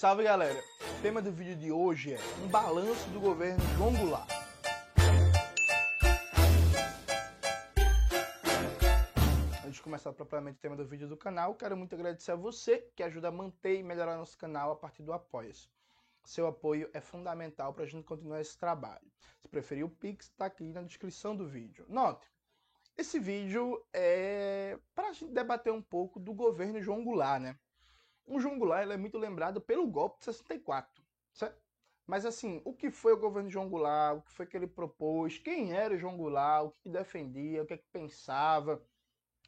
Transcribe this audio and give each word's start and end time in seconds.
Salve 0.00 0.24
galera! 0.24 0.64
O 0.98 1.02
tema 1.02 1.20
do 1.20 1.30
vídeo 1.30 1.54
de 1.54 1.70
hoje 1.70 2.14
é 2.14 2.18
um 2.42 2.48
balanço 2.48 3.06
do 3.10 3.20
governo 3.20 3.62
João 3.76 3.94
Goulart. 3.94 4.30
Antes 9.62 9.74
de 9.74 9.82
começar 9.82 10.10
propriamente 10.14 10.56
o 10.56 10.60
tema 10.62 10.74
do 10.74 10.86
vídeo 10.86 11.06
do 11.06 11.18
canal, 11.18 11.54
quero 11.54 11.76
muito 11.76 11.94
agradecer 11.94 12.32
a 12.32 12.34
você 12.34 12.78
que 12.96 13.02
ajuda 13.02 13.28
a 13.28 13.30
manter 13.30 13.78
e 13.78 13.82
melhorar 13.82 14.16
nosso 14.16 14.38
canal 14.38 14.72
a 14.72 14.76
partir 14.76 15.02
do 15.02 15.12
Apoia-se. 15.12 15.68
Seu 16.24 16.46
apoio 16.46 16.88
é 16.94 17.00
fundamental 17.02 17.74
para 17.74 17.84
a 17.84 17.86
gente 17.86 18.04
continuar 18.04 18.40
esse 18.40 18.56
trabalho. 18.56 19.06
Se 19.42 19.48
preferir, 19.48 19.84
o 19.84 19.90
Pix 19.90 20.28
está 20.28 20.46
aqui 20.46 20.64
na 20.72 20.80
descrição 20.80 21.36
do 21.36 21.46
vídeo. 21.46 21.84
Note, 21.90 22.26
esse 22.96 23.18
vídeo 23.18 23.78
é 23.92 24.78
para 24.94 25.08
a 25.08 25.12
gente 25.12 25.30
debater 25.30 25.70
um 25.70 25.82
pouco 25.82 26.18
do 26.18 26.32
governo 26.32 26.80
João 26.80 27.04
Goulart, 27.04 27.42
né? 27.42 27.54
O 28.30 28.38
João 28.38 28.60
Goulart 28.60 28.88
é 28.88 28.96
muito 28.96 29.18
lembrado 29.18 29.60
pelo 29.60 29.88
golpe 29.88 30.20
de 30.20 30.26
64, 30.26 31.02
certo? 31.32 31.60
Mas 32.06 32.24
assim, 32.24 32.62
o 32.64 32.72
que 32.72 32.88
foi 32.88 33.12
o 33.12 33.18
governo 33.18 33.50
João 33.50 33.68
Goulart? 33.68 34.18
O 34.18 34.22
que 34.22 34.32
foi 34.32 34.46
que 34.46 34.56
ele 34.56 34.68
propôs? 34.68 35.36
Quem 35.38 35.72
era 35.72 35.92
o 35.92 35.98
João 35.98 36.16
Goulart? 36.16 36.66
O 36.66 36.70
que 36.80 36.88
defendia? 36.88 37.64
O 37.64 37.66
que, 37.66 37.74
é 37.74 37.76
que 37.76 37.88
pensava? 37.92 38.80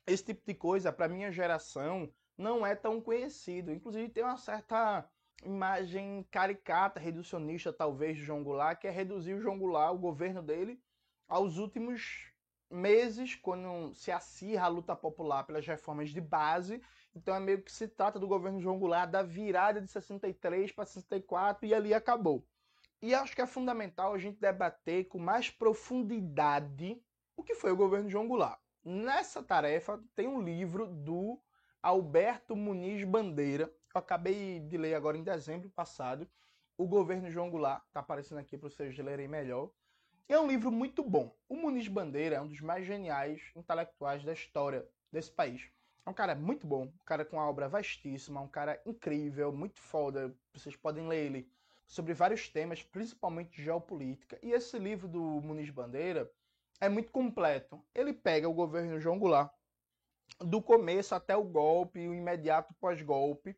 Esse 0.04 0.24
tipo 0.24 0.42
de 0.44 0.54
coisa, 0.54 0.92
para 0.92 1.08
minha 1.08 1.30
geração, 1.30 2.12
não 2.36 2.66
é 2.66 2.74
tão 2.74 3.00
conhecido. 3.00 3.70
Inclusive, 3.70 4.08
tem 4.08 4.24
uma 4.24 4.36
certa 4.36 5.08
imagem 5.44 6.26
caricata, 6.28 6.98
reducionista, 6.98 7.72
talvez, 7.72 8.16
de 8.16 8.24
João 8.24 8.42
Goulart, 8.42 8.80
que 8.80 8.88
é 8.88 8.90
reduzir 8.90 9.34
o 9.34 9.40
João 9.40 9.60
Goulart, 9.60 9.94
o 9.94 9.98
governo 9.98 10.42
dele, 10.42 10.82
aos 11.28 11.56
últimos 11.56 12.32
meses, 12.68 13.36
quando 13.36 13.94
se 13.94 14.10
acirra 14.10 14.66
a 14.66 14.68
luta 14.68 14.96
popular 14.96 15.44
pelas 15.44 15.64
reformas 15.64 16.10
de 16.10 16.20
base. 16.20 16.82
Então 17.14 17.34
é 17.34 17.40
meio 17.40 17.62
que 17.62 17.70
se 17.70 17.86
trata 17.86 18.18
do 18.18 18.26
governo 18.26 18.60
João 18.60 18.78
Goulart 18.78 19.10
da 19.10 19.22
virada 19.22 19.80
de 19.80 19.90
63 19.90 20.72
para 20.72 20.86
64 20.86 21.66
e 21.66 21.74
ali 21.74 21.92
acabou. 21.92 22.46
E 23.00 23.14
acho 23.14 23.34
que 23.34 23.42
é 23.42 23.46
fundamental 23.46 24.14
a 24.14 24.18
gente 24.18 24.40
debater 24.40 25.08
com 25.08 25.18
mais 25.18 25.50
profundidade 25.50 27.02
o 27.36 27.42
que 27.42 27.54
foi 27.54 27.72
o 27.72 27.76
governo 27.76 28.08
João 28.08 28.28
Goulart. 28.28 28.60
Nessa 28.84 29.42
tarefa 29.42 30.02
tem 30.14 30.28
um 30.28 30.40
livro 30.40 30.86
do 30.86 31.40
Alberto 31.82 32.54
Muniz 32.54 33.04
Bandeira, 33.04 33.64
eu 33.64 33.98
acabei 33.98 34.60
de 34.60 34.76
ler 34.76 34.94
agora 34.94 35.18
em 35.18 35.22
dezembro 35.22 35.68
passado, 35.70 36.28
o 36.78 36.86
governo 36.86 37.30
João 37.30 37.50
Goulart, 37.50 37.84
está 37.86 38.00
aparecendo 38.00 38.38
aqui 38.38 38.56
para 38.56 38.68
vocês 38.68 38.96
lerem 38.98 39.28
melhor. 39.28 39.70
É 40.28 40.38
um 40.38 40.46
livro 40.46 40.70
muito 40.70 41.02
bom. 41.02 41.36
O 41.48 41.56
Muniz 41.56 41.88
Bandeira 41.88 42.36
é 42.36 42.40
um 42.40 42.46
dos 42.46 42.60
mais 42.60 42.86
geniais 42.86 43.42
intelectuais 43.54 44.24
da 44.24 44.32
história 44.32 44.88
desse 45.10 45.30
país. 45.30 45.68
É 46.04 46.10
um 46.10 46.14
cara 46.14 46.34
muito 46.34 46.66
bom, 46.66 46.84
um 46.84 47.04
cara 47.04 47.24
com 47.24 47.36
uma 47.36 47.48
obra 47.48 47.68
vastíssima, 47.68 48.40
um 48.40 48.48
cara 48.48 48.80
incrível, 48.84 49.52
muito 49.52 49.80
foda. 49.80 50.34
Vocês 50.52 50.74
podem 50.74 51.06
ler 51.06 51.26
ele 51.26 51.48
sobre 51.86 52.12
vários 52.12 52.48
temas, 52.48 52.82
principalmente 52.82 53.62
geopolítica. 53.62 54.38
E 54.42 54.52
esse 54.52 54.78
livro 54.78 55.06
do 55.06 55.20
Muniz 55.20 55.70
Bandeira 55.70 56.30
é 56.80 56.88
muito 56.88 57.12
completo. 57.12 57.80
Ele 57.94 58.12
pega 58.12 58.48
o 58.48 58.54
governo 58.54 58.98
João 58.98 59.18
Goulart 59.18 59.52
do 60.40 60.60
começo 60.60 61.14
até 61.14 61.36
o 61.36 61.44
golpe, 61.44 62.08
o 62.08 62.14
imediato 62.14 62.74
pós-golpe, 62.80 63.56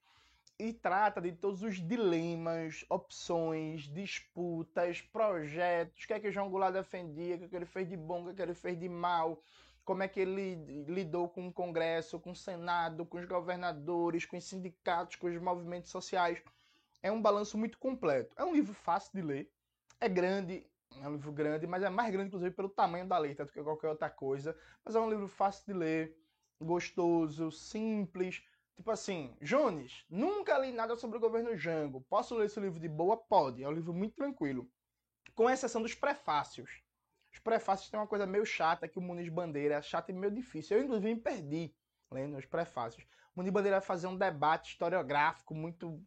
e 0.58 0.72
trata 0.72 1.20
de 1.20 1.32
todos 1.32 1.62
os 1.62 1.76
dilemas, 1.76 2.84
opções, 2.88 3.82
disputas, 3.82 5.00
projetos, 5.00 6.04
o 6.04 6.06
que 6.06 6.12
é 6.12 6.20
que 6.20 6.30
João 6.30 6.50
Goulart 6.50 6.74
defendia, 6.74 7.34
o 7.34 7.38
que, 7.38 7.44
é 7.44 7.48
que 7.48 7.56
ele 7.56 7.64
fez 7.64 7.88
de 7.88 7.96
bom, 7.96 8.22
o 8.22 8.24
que, 8.26 8.30
é 8.30 8.34
que 8.34 8.42
ele 8.42 8.54
fez 8.54 8.78
de 8.78 8.88
mal, 8.88 9.40
como 9.84 10.02
é 10.02 10.08
que 10.08 10.20
ele 10.20 10.54
lidou 10.86 11.28
com 11.28 11.48
o 11.48 11.52
Congresso, 11.52 12.18
com 12.18 12.30
o 12.30 12.36
Senado, 12.36 13.04
com 13.04 13.18
os 13.18 13.26
governadores, 13.26 14.24
com 14.24 14.36
os 14.36 14.44
sindicatos, 14.44 15.16
com 15.16 15.26
os 15.26 15.40
movimentos 15.40 15.90
sociais. 15.90 16.42
É 17.02 17.12
um 17.12 17.20
balanço 17.20 17.58
muito 17.58 17.78
completo. 17.78 18.34
É 18.36 18.44
um 18.44 18.54
livro 18.54 18.74
fácil 18.74 19.12
de 19.14 19.22
ler, 19.22 19.50
é 20.00 20.08
grande, 20.08 20.66
é 21.00 21.08
um 21.08 21.12
livro 21.12 21.32
grande, 21.32 21.66
mas 21.66 21.82
é 21.82 21.90
mais 21.90 22.10
grande, 22.10 22.28
inclusive, 22.28 22.54
pelo 22.54 22.68
tamanho 22.68 23.06
da 23.06 23.18
letra 23.18 23.44
do 23.44 23.52
que 23.52 23.62
qualquer 23.62 23.88
outra 23.88 24.08
coisa. 24.08 24.56
Mas 24.84 24.94
é 24.94 25.00
um 25.00 25.10
livro 25.10 25.28
fácil 25.28 25.64
de 25.66 25.72
ler, 25.72 26.16
gostoso, 26.60 27.50
simples 27.50 28.42
Tipo 28.76 28.90
assim, 28.90 29.36
Jones, 29.40 30.04
nunca 30.10 30.58
li 30.58 30.72
nada 30.72 30.96
sobre 30.96 31.16
o 31.16 31.20
governo 31.20 31.56
Jango. 31.56 32.00
Posso 32.02 32.34
ler 32.34 32.46
esse 32.46 32.58
livro 32.58 32.80
de 32.80 32.88
boa? 32.88 33.16
Pode. 33.16 33.62
É 33.62 33.68
um 33.68 33.72
livro 33.72 33.94
muito 33.94 34.16
tranquilo. 34.16 34.68
Com 35.34 35.48
exceção 35.48 35.80
dos 35.80 35.94
prefácios. 35.94 36.82
Os 37.34 37.40
prefácios 37.40 37.90
têm 37.90 37.98
uma 37.98 38.06
coisa 38.06 38.26
meio 38.26 38.46
chata 38.46 38.86
que 38.86 38.98
o 38.98 39.02
Muniz 39.02 39.28
Bandeira 39.28 39.74
é 39.74 39.82
chata 39.82 40.12
e 40.12 40.14
meio 40.14 40.32
difícil. 40.32 40.78
Eu, 40.78 40.84
inclusive, 40.84 41.12
me 41.12 41.20
perdi 41.20 41.74
lendo 42.08 42.38
os 42.38 42.46
prefácios. 42.46 43.04
O 43.34 43.40
Muniz 43.40 43.52
Bandeira 43.52 43.80
vai 43.80 43.86
fazer 43.86 44.06
um 44.06 44.16
debate 44.16 44.70
historiográfico 44.70 45.52
muito 45.52 46.00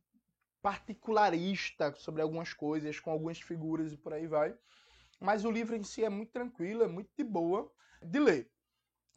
particularista 0.61 1.93
sobre 1.95 2.21
algumas 2.21 2.53
coisas, 2.53 2.97
com 2.99 3.11
algumas 3.11 3.41
figuras 3.41 3.91
e 3.91 3.97
por 3.97 4.13
aí 4.13 4.25
vai. 4.25 4.57
Mas 5.19 5.43
o 5.43 5.51
livro 5.51 5.75
em 5.75 5.83
si 5.83 6.03
é 6.03 6.09
muito 6.09 6.31
tranquilo, 6.31 6.83
é 6.83 6.87
muito 6.87 7.11
de 7.17 7.25
boa 7.25 7.69
de 8.01 8.19
ler. 8.19 8.49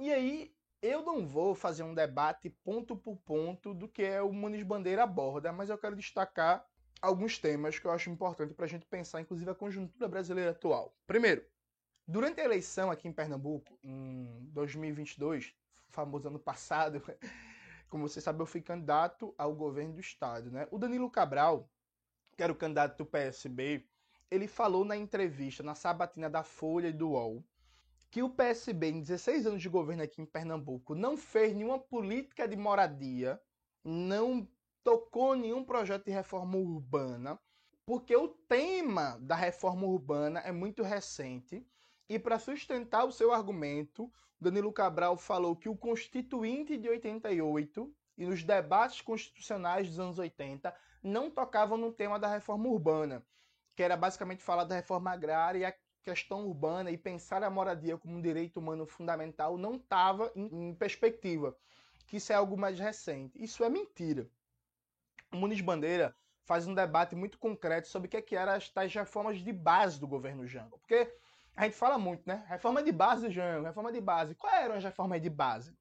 E 0.01 0.13
aí, 0.13 0.53
eu 0.83 1.03
não 1.03 1.29
vou 1.29 1.55
fazer 1.55 1.85
um 1.85 1.95
debate 1.95 2.51
ponto 2.65 2.97
por 2.97 3.17
ponto 3.19 3.73
do 3.73 3.87
que 3.87 4.03
é 4.03 4.21
o 4.21 4.33
Muniz 4.33 4.65
Bandeira 4.65 5.05
aborda, 5.05 5.53
mas 5.53 5.71
eu 5.71 5.79
quero 5.79 5.95
destacar 5.95 6.67
alguns 7.01 7.39
temas 7.39 7.79
que 7.79 7.87
eu 7.87 7.93
acho 7.93 8.11
importante 8.11 8.53
para 8.53 8.65
a 8.65 8.69
gente 8.69 8.87
pensar, 8.87 9.21
inclusive, 9.21 9.51
a 9.51 9.55
conjuntura 9.55 10.09
brasileira 10.09 10.51
atual. 10.51 10.97
Primeiro, 11.07 11.45
durante 12.07 12.41
a 12.41 12.45
eleição 12.45 12.91
aqui 12.91 13.09
em 13.09 13.13
Pernambuco, 13.13 13.79
em 13.83 14.49
2022, 14.53 15.55
famoso 15.89 16.29
ano 16.29 16.39
passado, 16.39 17.03
como 17.89 18.09
você 18.09 18.21
sabe, 18.21 18.41
eu 18.41 18.47
fui 18.47 18.61
candidato 18.61 19.35
ao 19.37 19.55
governo 19.55 19.95
do 19.95 20.01
estado. 20.01 20.51
Né? 20.51 20.67
O 20.71 20.79
Danilo 20.79 21.11
Cabral, 21.11 21.69
que 22.37 22.43
era 22.43 22.53
o 22.53 22.57
candidato 22.57 22.99
do 22.99 23.07
PSB, 23.07 23.87
ele 24.31 24.47
falou 24.47 24.85
na 24.85 24.97
entrevista, 24.97 25.63
na 25.63 25.75
sabatina 25.75 26.31
da 26.31 26.43
Folha 26.45 26.89
e 26.89 26.93
do 26.93 27.11
UOL, 27.11 27.45
que 28.11 28.23
o 28.23 28.31
PSB, 28.31 28.89
em 28.89 29.01
16 29.01 29.47
anos 29.47 29.63
de 29.63 29.69
governo 29.69 30.03
aqui 30.03 30.21
em 30.21 30.27
Pernambuco, 30.27 30.95
não 30.95 31.17
fez 31.17 31.55
nenhuma 31.55 31.79
política 31.79 32.47
de 32.47 32.57
moradia, 32.57 33.41
não 33.85 34.49
tocou 34.83 35.37
nenhum 35.37 35.65
projeto 35.65 36.05
de 36.07 36.11
reforma 36.11 36.57
urbana, 36.57 37.39
porque 37.87 38.15
o 38.15 38.29
tema 38.29 39.19
da 39.21 39.35
reforma 39.35 39.87
urbana 39.87 40.41
é 40.41 40.53
muito 40.53 40.83
recente. 40.83 41.65
E 42.11 42.19
para 42.19 42.41
sustentar 42.41 43.05
o 43.05 43.13
seu 43.13 43.33
argumento, 43.33 44.13
Danilo 44.41 44.73
Cabral 44.73 45.17
falou 45.17 45.55
que 45.55 45.69
o 45.69 45.77
Constituinte 45.77 46.77
de 46.77 46.89
88 46.89 47.95
e 48.19 48.27
nos 48.27 48.43
debates 48.43 49.01
constitucionais 49.01 49.87
dos 49.87 50.01
anos 50.01 50.19
80 50.19 50.75
não 51.05 51.31
tocavam 51.31 51.79
no 51.79 51.93
tema 51.93 52.19
da 52.19 52.27
reforma 52.27 52.67
urbana, 52.67 53.25
que 53.77 53.83
era 53.85 53.97
basicamente 53.97 54.43
falar 54.43 54.65
da 54.65 54.75
reforma 54.75 55.13
agrária 55.13 55.59
e 55.61 55.65
a 55.65 55.75
questão 56.03 56.49
urbana 56.49 56.91
e 56.91 56.99
pensar 56.99 57.45
a 57.45 57.49
moradia 57.49 57.97
como 57.97 58.17
um 58.17 58.21
direito 58.21 58.59
humano 58.59 58.87
fundamental 58.87 59.57
não 59.57 59.77
estava 59.77 60.33
em, 60.35 60.75
perspectiva, 60.75 61.57
que 62.09 62.17
isso 62.17 62.33
é 62.33 62.35
algo 62.35 62.59
mais 62.59 62.77
recente. 62.77 63.41
Isso 63.41 63.63
é 63.63 63.71
mentira. 63.71 64.29
O 65.33 65.37
Muniz 65.37 65.61
Bandeira 65.61 66.13
faz 66.43 66.67
um 66.67 66.75
debate 66.75 67.15
muito 67.15 67.39
concreto 67.39 67.87
sobre 67.87 68.09
o 68.09 68.11
que, 68.11 68.17
é 68.17 68.23
que 68.23 68.35
eram 68.35 68.55
as 68.55 68.69
tais 68.69 68.93
reformas 68.93 69.39
de 69.39 69.53
base 69.53 70.01
do 70.01 70.09
governo 70.09 70.45
Jango. 70.45 70.77
Porque 70.81 71.09
a 71.57 71.65
gente 71.65 71.77
fala 71.77 71.99
muito, 71.99 72.27
né? 72.27 72.45
Reforma 72.49 72.83
de 72.83 72.93
base 72.93 73.31
Jango, 73.31 73.67
reforma 73.67 73.93
de 73.93 74.01
base. 74.01 74.35
Quais 74.35 74.65
eram 74.65 74.77
as 74.77 74.85
reformas 74.85 75.21
de 75.21 75.31
base? 75.31 75.77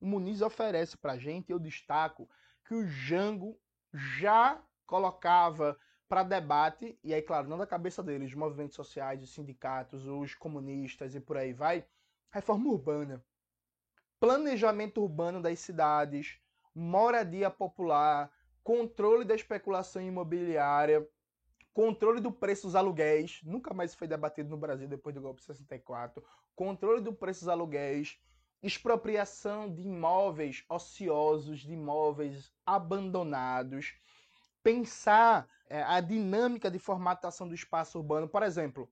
O 0.00 0.06
Muniz 0.06 0.40
oferece 0.40 0.96
para 0.96 1.12
a 1.12 1.18
gente, 1.18 1.52
eu 1.52 1.58
destaco, 1.58 2.28
que 2.66 2.74
o 2.74 2.86
Jango 2.86 3.58
já 3.92 4.60
colocava 4.86 5.78
para 6.08 6.24
debate, 6.24 6.98
e 7.04 7.14
aí, 7.14 7.22
claro, 7.22 7.48
não 7.48 7.56
da 7.56 7.66
cabeça 7.66 8.02
deles, 8.02 8.30
os 8.30 8.34
movimentos 8.34 8.74
sociais, 8.74 9.22
os 9.22 9.32
sindicatos, 9.32 10.06
os 10.06 10.34
comunistas 10.34 11.14
e 11.14 11.20
por 11.20 11.36
aí 11.36 11.52
vai, 11.52 11.86
reforma 12.32 12.68
urbana. 12.68 13.24
Planejamento 14.18 15.00
urbano 15.00 15.40
das 15.40 15.60
cidades, 15.60 16.40
moradia 16.74 17.48
popular, 17.48 18.32
controle 18.62 19.24
da 19.24 19.34
especulação 19.34 20.02
imobiliária, 20.02 21.08
controle 21.72 22.20
do 22.20 22.32
preço 22.32 22.66
dos 22.66 22.74
aluguéis, 22.74 23.40
nunca 23.44 23.72
mais 23.72 23.94
foi 23.94 24.08
debatido 24.08 24.48
no 24.48 24.56
Brasil 24.56 24.88
depois 24.88 25.14
do 25.14 25.20
golpe 25.20 25.40
de 25.40 25.46
64, 25.46 26.24
controle 26.54 27.00
do 27.00 27.12
preço 27.12 27.40
dos 27.40 27.48
aluguéis, 27.48 28.18
expropriação 28.62 29.72
de 29.72 29.82
imóveis 29.82 30.64
ociosos, 30.68 31.60
de 31.60 31.72
imóveis 31.72 32.52
abandonados, 32.66 33.94
pensar 34.62 35.48
é, 35.68 35.82
a 35.82 36.00
dinâmica 36.00 36.70
de 36.70 36.78
formatação 36.78 37.48
do 37.48 37.54
espaço 37.54 37.98
urbano. 37.98 38.28
Por 38.28 38.42
exemplo, 38.42 38.90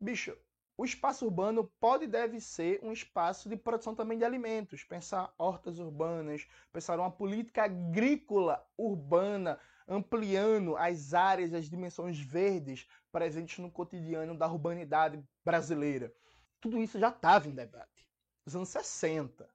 bicho, 0.00 0.36
o 0.80 0.84
espaço 0.84 1.26
urbano 1.26 1.70
pode 1.80 2.04
e 2.04 2.08
deve 2.08 2.40
ser 2.40 2.80
um 2.82 2.92
espaço 2.92 3.48
de 3.48 3.56
produção 3.56 3.94
também 3.94 4.16
de 4.16 4.24
alimentos. 4.24 4.84
Pensar 4.84 5.30
hortas 5.36 5.78
urbanas, 5.78 6.46
pensar 6.72 6.98
uma 6.98 7.10
política 7.10 7.64
agrícola 7.64 8.66
urbana, 8.78 9.58
ampliando 9.86 10.76
as 10.76 11.14
áreas, 11.14 11.52
as 11.52 11.68
dimensões 11.68 12.18
verdes 12.18 12.86
presentes 13.10 13.58
no 13.58 13.70
cotidiano 13.70 14.36
da 14.36 14.46
urbanidade 14.46 15.22
brasileira. 15.44 16.12
Tudo 16.60 16.82
isso 16.82 16.98
já 16.98 17.08
estava 17.08 17.48
em 17.48 17.54
debate. 17.54 18.08
Nos 18.44 18.56
anos 18.56 18.68
60. 18.68 19.48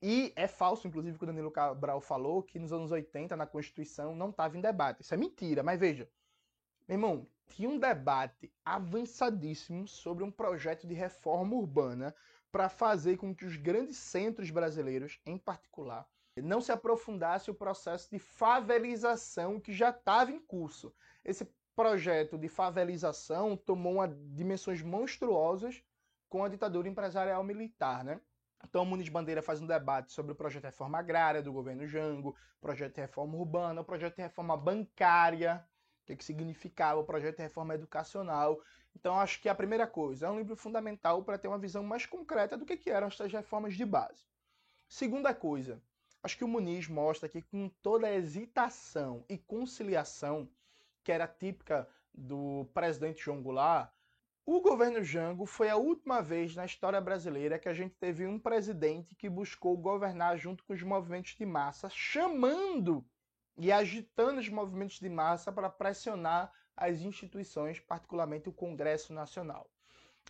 E 0.00 0.32
é 0.34 0.48
falso, 0.48 0.88
inclusive, 0.88 1.16
que 1.16 1.24
o 1.24 1.26
Danilo 1.26 1.50
Cabral 1.50 2.00
falou 2.00 2.42
que 2.42 2.58
nos 2.58 2.72
anos 2.72 2.90
80, 2.90 3.36
na 3.36 3.46
Constituição, 3.46 4.16
não 4.16 4.30
estava 4.30 4.58
em 4.58 4.60
debate. 4.60 5.02
Isso 5.02 5.14
é 5.14 5.16
mentira, 5.16 5.62
mas 5.62 5.78
veja. 5.78 6.08
Meu 6.88 6.96
irmão, 6.96 7.26
tinha 7.46 7.68
um 7.68 7.78
debate 7.78 8.52
avançadíssimo 8.64 9.86
sobre 9.86 10.24
um 10.24 10.30
projeto 10.30 10.86
de 10.86 10.94
reforma 10.94 11.54
urbana 11.54 12.14
para 12.50 12.68
fazer 12.68 13.16
com 13.16 13.34
que 13.34 13.46
os 13.46 13.56
grandes 13.56 13.96
centros 13.96 14.50
brasileiros, 14.50 15.20
em 15.24 15.38
particular, 15.38 16.06
não 16.40 16.60
se 16.60 16.72
aprofundasse 16.72 17.50
o 17.50 17.54
processo 17.54 18.10
de 18.10 18.18
favelização 18.18 19.60
que 19.60 19.72
já 19.72 19.90
estava 19.90 20.30
em 20.30 20.38
curso. 20.38 20.94
Esse 21.24 21.46
projeto 21.76 22.38
de 22.38 22.48
favelização 22.48 23.56
tomou 23.56 23.94
uma, 23.94 24.08
dimensões 24.08 24.80
monstruosas 24.80 25.82
com 26.28 26.44
a 26.44 26.48
ditadura 26.48 26.88
empresarial 26.88 27.44
militar, 27.44 28.02
né? 28.04 28.20
Então, 28.64 28.84
o 28.84 28.86
Muniz 28.86 29.08
Bandeira 29.08 29.42
faz 29.42 29.60
um 29.60 29.66
debate 29.66 30.12
sobre 30.12 30.32
o 30.32 30.34
projeto 30.34 30.62
de 30.62 30.68
reforma 30.68 30.98
agrária 30.98 31.42
do 31.42 31.52
governo 31.52 31.86
Jango, 31.86 32.36
projeto 32.60 32.94
de 32.94 33.00
reforma 33.00 33.36
urbana, 33.36 33.80
o 33.80 33.84
projeto 33.84 34.16
de 34.16 34.22
reforma 34.22 34.56
bancária, 34.56 35.66
o 36.02 36.06
que, 36.06 36.16
que 36.16 36.24
significava 36.24 37.00
o 37.00 37.04
projeto 37.04 37.36
de 37.36 37.42
reforma 37.42 37.74
educacional. 37.74 38.60
Então, 38.94 39.18
acho 39.18 39.40
que 39.40 39.48
a 39.48 39.54
primeira 39.54 39.86
coisa 39.86 40.26
é 40.26 40.30
um 40.30 40.38
livro 40.38 40.54
fundamental 40.54 41.22
para 41.24 41.36
ter 41.36 41.48
uma 41.48 41.58
visão 41.58 41.82
mais 41.82 42.06
concreta 42.06 42.56
do 42.56 42.64
que, 42.64 42.76
que 42.76 42.90
eram 42.90 43.08
essas 43.08 43.32
reformas 43.32 43.74
de 43.74 43.84
base. 43.84 44.24
Segunda 44.88 45.34
coisa, 45.34 45.82
acho 46.22 46.36
que 46.36 46.44
o 46.44 46.48
Muniz 46.48 46.88
mostra 46.88 47.28
que 47.28 47.42
com 47.42 47.68
toda 47.82 48.06
a 48.06 48.12
hesitação 48.12 49.24
e 49.28 49.36
conciliação 49.36 50.48
que 51.02 51.10
era 51.10 51.26
típica 51.26 51.88
do 52.14 52.66
presidente 52.72 53.24
João 53.24 53.42
Goulart, 53.42 53.92
o 54.44 54.60
governo 54.60 55.04
Jango 55.04 55.46
foi 55.46 55.68
a 55.70 55.76
última 55.76 56.20
vez 56.20 56.56
na 56.56 56.64
história 56.64 57.00
brasileira 57.00 57.58
que 57.58 57.68
a 57.68 57.74
gente 57.74 57.94
teve 57.94 58.26
um 58.26 58.38
presidente 58.38 59.14
que 59.14 59.28
buscou 59.28 59.76
governar 59.76 60.36
junto 60.36 60.64
com 60.64 60.72
os 60.72 60.82
movimentos 60.82 61.36
de 61.36 61.46
massa, 61.46 61.88
chamando 61.88 63.04
e 63.56 63.70
agitando 63.70 64.40
os 64.40 64.48
movimentos 64.48 64.98
de 64.98 65.08
massa 65.08 65.52
para 65.52 65.70
pressionar 65.70 66.52
as 66.76 67.00
instituições, 67.02 67.78
particularmente 67.78 68.48
o 68.48 68.52
Congresso 68.52 69.12
Nacional. 69.12 69.70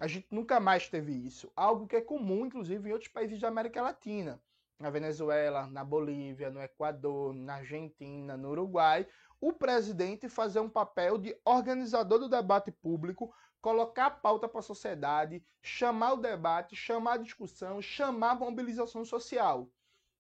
A 0.00 0.06
gente 0.06 0.26
nunca 0.30 0.60
mais 0.60 0.88
teve 0.88 1.12
isso, 1.12 1.50
algo 1.56 1.86
que 1.86 1.96
é 1.96 2.00
comum, 2.00 2.46
inclusive, 2.46 2.88
em 2.88 2.92
outros 2.92 3.10
países 3.10 3.40
da 3.40 3.48
América 3.48 3.80
Latina. 3.80 4.42
Na 4.82 4.90
Venezuela, 4.90 5.69
na 5.69 5.84
Bolívia, 5.84 6.50
no 6.50 6.61
Equador, 6.61 7.32
na 7.32 7.55
Argentina, 7.55 8.37
no 8.37 8.50
Uruguai, 8.50 9.06
o 9.40 9.52
presidente 9.52 10.29
fazer 10.29 10.58
um 10.58 10.69
papel 10.69 11.19
de 11.19 11.37
organizador 11.44 12.19
do 12.19 12.29
debate 12.29 12.73
público, 12.73 13.32
colocar 13.61 14.06
a 14.06 14.11
pauta 14.11 14.49
para 14.49 14.58
a 14.58 14.64
sociedade, 14.64 15.40
chamar 15.62 16.14
o 16.14 16.17
debate, 16.17 16.75
chamar 16.75 17.12
a 17.12 17.19
discussão, 17.19 17.81
chamar 17.81 18.32
a 18.32 18.34
mobilização 18.34 19.05
social. 19.05 19.70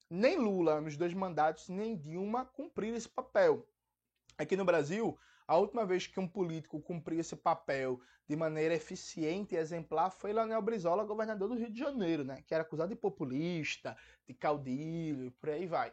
Nem 0.08 0.38
Lula, 0.38 0.80
nos 0.80 0.96
dois 0.96 1.12
mandatos, 1.12 1.68
nem 1.68 1.96
Dilma 1.96 2.44
cumpriram 2.44 2.96
esse 2.96 3.08
papel. 3.08 3.66
Aqui 4.38 4.56
no 4.56 4.64
Brasil, 4.64 5.18
a 5.52 5.58
última 5.58 5.84
vez 5.84 6.06
que 6.06 6.18
um 6.18 6.26
político 6.26 6.80
cumpriu 6.80 7.20
esse 7.20 7.36
papel 7.36 8.00
de 8.26 8.34
maneira 8.34 8.74
eficiente 8.74 9.54
e 9.54 9.58
exemplar 9.58 10.10
foi 10.10 10.32
Leonel 10.32 10.62
Brizola, 10.62 11.04
governador 11.04 11.50
do 11.50 11.54
Rio 11.54 11.70
de 11.70 11.78
Janeiro, 11.78 12.24
né? 12.24 12.42
que 12.46 12.54
era 12.54 12.62
acusado 12.62 12.88
de 12.88 12.96
populista, 12.96 13.94
de 14.26 14.32
caudilho, 14.32 15.30
por 15.32 15.50
aí 15.50 15.66
vai. 15.66 15.92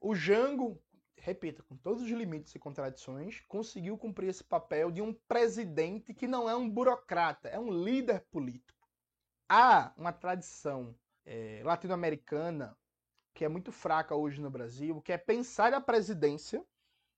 O 0.00 0.12
Jango 0.12 0.82
repita, 1.16 1.62
com 1.62 1.76
todos 1.76 2.02
os 2.02 2.10
limites 2.10 2.52
e 2.56 2.58
contradições, 2.58 3.44
conseguiu 3.46 3.96
cumprir 3.96 4.28
esse 4.28 4.42
papel 4.42 4.90
de 4.90 5.00
um 5.00 5.14
presidente 5.14 6.12
que 6.12 6.26
não 6.26 6.50
é 6.50 6.56
um 6.56 6.68
burocrata, 6.68 7.48
é 7.48 7.60
um 7.60 7.70
líder 7.70 8.26
político. 8.32 8.88
Há 9.48 9.92
uma 9.96 10.12
tradição 10.12 10.92
é, 11.24 11.62
latino-americana 11.64 12.76
que 13.32 13.44
é 13.44 13.48
muito 13.48 13.70
fraca 13.70 14.16
hoje 14.16 14.40
no 14.40 14.50
Brasil, 14.50 15.00
que 15.00 15.12
é 15.12 15.18
pensar 15.18 15.72
a 15.72 15.80
presidência 15.80 16.66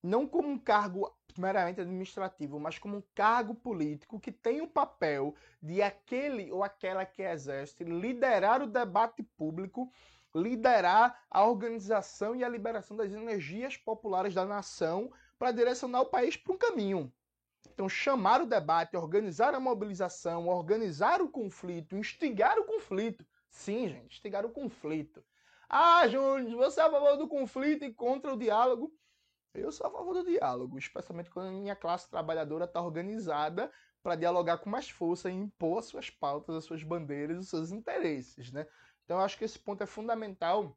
não 0.09 0.27
como 0.27 0.49
um 0.49 0.59
cargo 0.59 1.15
meramente 1.37 1.81
administrativo, 1.81 2.59
mas 2.59 2.79
como 2.79 2.97
um 2.97 3.03
cargo 3.15 3.55
político 3.55 4.19
que 4.19 4.33
tem 4.33 4.61
o 4.61 4.67
papel 4.67 5.35
de 5.63 5.81
aquele 5.81 6.51
ou 6.51 6.65
aquela 6.65 7.05
que 7.05 7.23
exerce 7.23 7.85
liderar 7.85 8.63
o 8.63 8.67
debate 8.67 9.23
público 9.23 9.91
liderar 10.35 11.25
a 11.31 11.45
organização 11.45 12.35
e 12.35 12.45
a 12.45 12.49
liberação 12.49 12.97
das 12.97 13.13
energias 13.13 13.77
populares 13.77 14.35
da 14.35 14.45
nação 14.45 15.11
para 15.39 15.53
direcionar 15.53 16.03
o 16.03 16.11
país 16.11 16.37
para 16.37 16.53
um 16.53 16.59
caminho. 16.59 17.13
Então, 17.73 17.89
chamar 17.89 18.43
o 18.43 18.47
debate, 18.47 18.97
organizar 18.97 19.55
a 19.55 19.61
mobilização, 19.61 20.49
organizar 20.49 21.21
o 21.23 21.29
conflito, 21.29 21.97
instigar 21.97 22.59
o 22.59 22.65
conflito. 22.65 23.25
Sim, 23.49 23.89
gente, 23.89 24.07
instigar 24.07 24.45
o 24.45 24.51
conflito. 24.51 25.25
Ah, 25.69 26.07
Júnior, 26.09 26.57
você 26.57 26.81
é 26.81 26.85
a 26.85 26.91
favor 26.91 27.17
do 27.17 27.29
conflito 27.29 27.85
e 27.85 27.93
contra 27.93 28.33
o 28.33 28.39
diálogo? 28.39 28.93
Eu 29.61 29.73
sou 29.73 29.87
a 29.87 29.91
favor 29.91 30.15
do 30.15 30.25
diálogo, 30.25 30.79
especialmente 30.79 31.31
quando 31.31 31.49
a 31.49 31.53
minha 31.53 31.77
classe 31.77 32.09
trabalhadora 32.09 32.65
está 32.65 32.81
organizada 32.81 33.71
para 34.03 34.15
dialogar 34.15 34.59
com 34.59 34.71
mais 34.71 34.89
força 34.89 35.31
e 35.31 35.35
impor 35.35 35.79
as 35.79 35.87
suas 35.87 36.11
pautas, 36.11 36.57
as 36.57 36.65
suas 36.65 36.83
bandeiras, 36.83 37.39
os 37.39 37.49
seus 37.49 37.71
interesses, 37.71 38.53
né? 38.53 38.67
Então 39.05 39.19
eu 39.19 39.25
acho 39.25 39.39
que 39.39 39.45
esse 39.45 39.59
ponto 39.59 39.83
é 39.83 39.87
fundamental, 39.87 40.77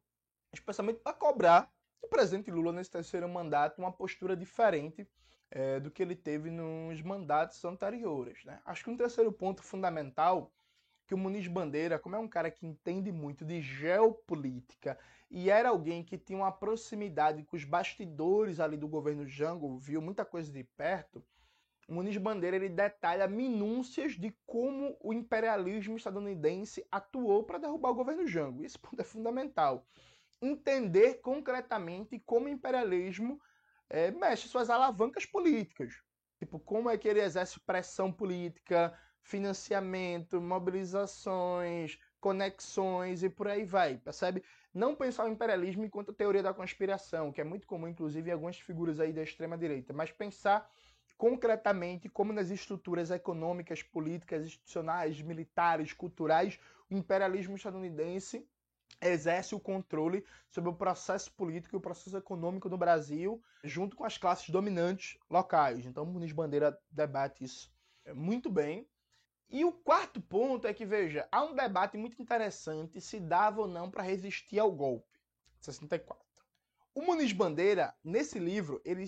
especialmente 0.52 1.00
para 1.00 1.12
cobrar 1.12 1.70
do 2.00 2.08
presidente 2.08 2.50
Lula 2.50 2.72
nesse 2.72 2.90
terceiro 2.90 3.28
mandato 3.28 3.78
uma 3.78 3.92
postura 3.92 4.36
diferente 4.36 5.08
é, 5.50 5.78
do 5.78 5.90
que 5.90 6.02
ele 6.02 6.16
teve 6.16 6.50
nos 6.50 7.00
mandatos 7.02 7.62
anteriores. 7.64 8.42
Né? 8.44 8.60
Acho 8.64 8.82
que 8.82 8.90
um 8.90 8.96
terceiro 8.96 9.30
ponto 9.30 9.62
fundamental 9.62 10.50
que 11.06 11.14
o 11.14 11.18
Muniz 11.18 11.46
Bandeira, 11.46 11.98
como 11.98 12.16
é 12.16 12.18
um 12.18 12.28
cara 12.28 12.50
que 12.50 12.66
entende 12.66 13.12
muito 13.12 13.44
de 13.44 13.60
geopolítica 13.60 14.98
e 15.32 15.48
era 15.48 15.70
alguém 15.70 16.04
que 16.04 16.18
tinha 16.18 16.38
uma 16.38 16.52
proximidade 16.52 17.42
com 17.44 17.56
os 17.56 17.64
bastidores 17.64 18.60
ali 18.60 18.76
do 18.76 18.86
governo 18.86 19.26
Jango, 19.26 19.78
viu 19.78 20.02
muita 20.02 20.26
coisa 20.26 20.52
de 20.52 20.62
perto, 20.62 21.24
Muniz 21.88 22.16
Bandeira 22.18 22.56
ele 22.56 22.68
detalha 22.68 23.26
minúcias 23.26 24.12
de 24.12 24.30
como 24.46 24.96
o 25.00 25.12
imperialismo 25.12 25.96
estadunidense 25.96 26.86
atuou 26.90 27.44
para 27.44 27.58
derrubar 27.58 27.90
o 27.90 27.94
governo 27.94 28.26
Jango. 28.26 28.64
Esse 28.64 28.78
ponto 28.78 29.00
é 29.00 29.04
fundamental. 29.04 29.86
Entender 30.40 31.20
concretamente 31.22 32.18
como 32.20 32.46
o 32.46 32.50
imperialismo 32.50 33.40
é, 33.88 34.10
mexe 34.10 34.48
suas 34.48 34.70
alavancas 34.70 35.26
políticas. 35.26 35.94
Tipo, 36.38 36.58
como 36.58 36.90
é 36.90 36.98
que 36.98 37.08
ele 37.08 37.20
exerce 37.20 37.60
pressão 37.60 38.12
política, 38.12 38.96
financiamento, 39.22 40.40
mobilizações, 40.40 41.98
conexões 42.22 43.24
e 43.24 43.28
por 43.28 43.48
aí 43.48 43.64
vai, 43.64 43.98
percebe? 43.98 44.44
Não 44.72 44.94
pensar 44.94 45.24
o 45.24 45.28
imperialismo 45.28 45.84
enquanto 45.84 46.12
teoria 46.12 46.40
da 46.42 46.54
conspiração, 46.54 47.32
que 47.32 47.40
é 47.40 47.44
muito 47.44 47.66
comum, 47.66 47.88
inclusive, 47.88 48.30
em 48.30 48.32
algumas 48.32 48.60
figuras 48.60 49.00
aí 49.00 49.12
da 49.12 49.24
extrema-direita, 49.24 49.92
mas 49.92 50.12
pensar 50.12 50.70
concretamente 51.18 52.08
como 52.08 52.32
nas 52.32 52.48
estruturas 52.50 53.10
econômicas, 53.10 53.82
políticas, 53.82 54.46
institucionais, 54.46 55.20
militares, 55.20 55.92
culturais, 55.92 56.60
o 56.88 56.94
imperialismo 56.94 57.56
estadunidense 57.56 58.48
exerce 59.02 59.52
o 59.56 59.60
controle 59.60 60.24
sobre 60.48 60.70
o 60.70 60.74
processo 60.74 61.32
político 61.32 61.74
e 61.74 61.78
o 61.78 61.80
processo 61.80 62.16
econômico 62.16 62.68
no 62.68 62.78
Brasil, 62.78 63.42
junto 63.64 63.96
com 63.96 64.04
as 64.04 64.16
classes 64.16 64.48
dominantes 64.48 65.18
locais. 65.28 65.84
Então, 65.86 66.06
Muniz 66.06 66.30
Bandeira 66.30 66.78
debate 66.88 67.42
isso 67.42 67.68
muito 68.14 68.48
bem. 68.48 68.86
E 69.52 69.66
o 69.66 69.70
quarto 69.70 70.18
ponto 70.18 70.66
é 70.66 70.72
que, 70.72 70.86
veja, 70.86 71.28
há 71.30 71.44
um 71.44 71.54
debate 71.54 71.98
muito 71.98 72.20
interessante 72.20 73.02
se 73.02 73.20
dava 73.20 73.60
ou 73.60 73.68
não 73.68 73.90
para 73.90 74.02
resistir 74.02 74.58
ao 74.58 74.72
golpe. 74.72 75.20
64. 75.60 76.18
O 76.94 77.02
Muniz 77.02 77.32
Bandeira, 77.32 77.94
nesse 78.02 78.38
livro, 78.38 78.80
ele 78.82 79.04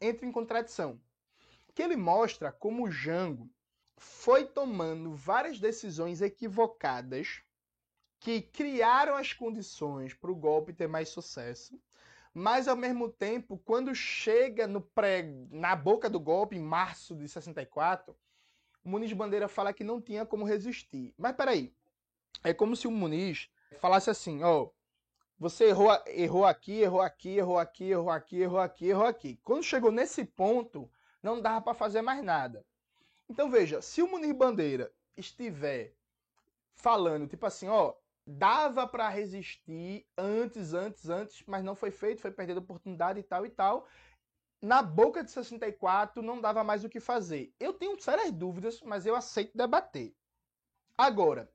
entra 0.00 0.24
em 0.24 0.30
contradição 0.30 1.00
que 1.74 1.82
ele 1.82 1.96
mostra 1.96 2.52
como 2.52 2.84
o 2.84 2.90
Jango 2.90 3.50
foi 3.96 4.46
tomando 4.46 5.14
várias 5.14 5.58
decisões 5.58 6.22
equivocadas 6.22 7.42
que 8.18 8.42
criaram 8.42 9.16
as 9.16 9.32
condições 9.32 10.14
para 10.14 10.30
o 10.30 10.36
golpe 10.36 10.72
ter 10.72 10.86
mais 10.86 11.08
sucesso, 11.08 11.80
mas 12.32 12.68
ao 12.68 12.76
mesmo 12.76 13.10
tempo, 13.10 13.58
quando 13.58 13.94
chega 13.94 14.66
no 14.66 14.80
pré, 14.80 15.22
na 15.50 15.74
boca 15.74 16.08
do 16.08 16.20
golpe, 16.20 16.56
em 16.56 16.62
março 16.62 17.16
de 17.16 17.28
64, 17.28 18.16
o 18.84 18.88
Muniz 18.88 19.12
Bandeira 19.12 19.48
fala 19.48 19.72
que 19.72 19.84
não 19.84 20.00
tinha 20.00 20.24
como 20.24 20.44
resistir. 20.44 21.14
Mas 21.16 21.36
peraí, 21.36 21.74
é 22.42 22.54
como 22.54 22.74
se 22.74 22.86
o 22.86 22.90
Muniz 22.90 23.50
falasse 23.78 24.10
assim, 24.10 24.42
ó, 24.42 24.62
oh, 24.62 24.72
você 25.38 25.68
errou, 25.68 25.90
errou 26.06 26.44
aqui, 26.44 26.80
errou 26.80 27.00
aqui, 27.00 27.36
errou 27.38 27.58
aqui, 27.58 27.84
errou 27.90 28.10
aqui, 28.10 28.40
errou 28.40 28.60
aqui, 28.60 28.86
errou 28.88 29.06
aqui. 29.06 29.40
Quando 29.42 29.62
chegou 29.62 29.90
nesse 29.90 30.24
ponto, 30.24 30.90
não 31.22 31.40
dava 31.40 31.62
para 31.62 31.74
fazer 31.74 32.02
mais 32.02 32.22
nada. 32.22 32.64
Então 33.28 33.50
veja, 33.50 33.80
se 33.80 34.02
o 34.02 34.08
Munir 34.08 34.34
Bandeira 34.34 34.92
estiver 35.16 35.94
falando, 36.74 37.26
tipo 37.26 37.46
assim, 37.46 37.68
ó, 37.68 37.94
dava 38.26 38.86
para 38.86 39.08
resistir 39.08 40.06
antes, 40.16 40.74
antes, 40.74 41.08
antes, 41.08 41.42
mas 41.46 41.64
não 41.64 41.74
foi 41.74 41.90
feito, 41.90 42.20
foi 42.20 42.30
perdendo 42.30 42.58
oportunidade 42.58 43.20
e 43.20 43.22
tal 43.22 43.46
e 43.46 43.50
tal. 43.50 43.86
Na 44.62 44.82
boca 44.82 45.24
de 45.24 45.30
64 45.30 46.22
não 46.22 46.40
dava 46.40 46.62
mais 46.62 46.84
o 46.84 46.88
que 46.88 47.00
fazer. 47.00 47.54
Eu 47.58 47.72
tenho 47.72 47.98
sérias 48.00 48.30
dúvidas, 48.30 48.80
mas 48.82 49.06
eu 49.06 49.16
aceito 49.16 49.56
debater. 49.56 50.14
Agora, 50.98 51.50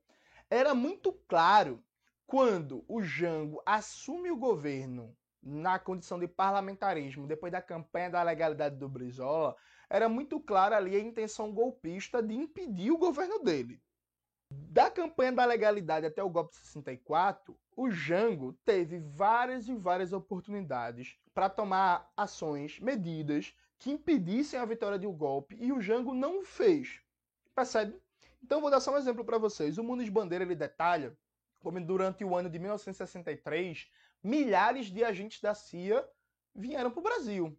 era 0.50 0.74
muito 0.74 1.12
claro 1.28 1.84
quando 2.26 2.84
o 2.88 3.00
Jango 3.00 3.62
assume 3.64 4.30
o 4.30 4.36
governo 4.36 5.16
na 5.40 5.78
condição 5.78 6.18
de 6.18 6.26
parlamentarismo, 6.26 7.28
depois 7.28 7.52
da 7.52 7.62
campanha 7.62 8.10
da 8.10 8.22
legalidade 8.24 8.74
do 8.76 8.88
Brizola, 8.88 9.56
era 9.88 10.08
muito 10.08 10.40
clara 10.40 10.76
ali 10.76 10.96
a 10.96 11.00
intenção 11.00 11.52
golpista 11.52 12.20
de 12.20 12.34
impedir 12.34 12.90
o 12.90 12.98
governo 12.98 13.38
dele. 13.38 13.80
Da 14.50 14.90
campanha 14.90 15.32
da 15.32 15.44
legalidade 15.44 16.06
até 16.06 16.22
o 16.22 16.30
golpe 16.30 16.52
de 16.52 16.58
64, 16.58 17.58
o 17.76 17.90
Jango 17.90 18.52
teve 18.64 18.98
várias 18.98 19.68
e 19.68 19.74
várias 19.74 20.12
oportunidades 20.12 21.16
para 21.34 21.48
tomar 21.48 22.10
ações, 22.16 22.78
medidas 22.80 23.54
que 23.78 23.90
impedissem 23.90 24.58
a 24.58 24.64
vitória 24.64 24.98
de 24.98 25.06
um 25.06 25.12
golpe 25.12 25.56
e 25.58 25.72
o 25.72 25.80
Jango 25.80 26.14
não 26.14 26.44
fez. 26.44 27.00
Percebe? 27.54 28.00
Então 28.42 28.60
vou 28.60 28.70
dar 28.70 28.80
só 28.80 28.94
um 28.94 28.98
exemplo 28.98 29.24
para 29.24 29.38
vocês. 29.38 29.78
O 29.78 29.84
Muniz 29.84 30.08
Bandeira 30.08 30.44
ele 30.44 30.54
detalha 30.54 31.16
como 31.66 31.80
durante 31.80 32.24
o 32.24 32.36
ano 32.36 32.48
de 32.48 32.60
1963, 32.60 33.90
milhares 34.22 34.86
de 34.86 35.02
agentes 35.02 35.40
da 35.40 35.52
CIA 35.52 36.08
vieram 36.54 36.92
para 36.92 37.00
o 37.00 37.02
Brasil. 37.02 37.58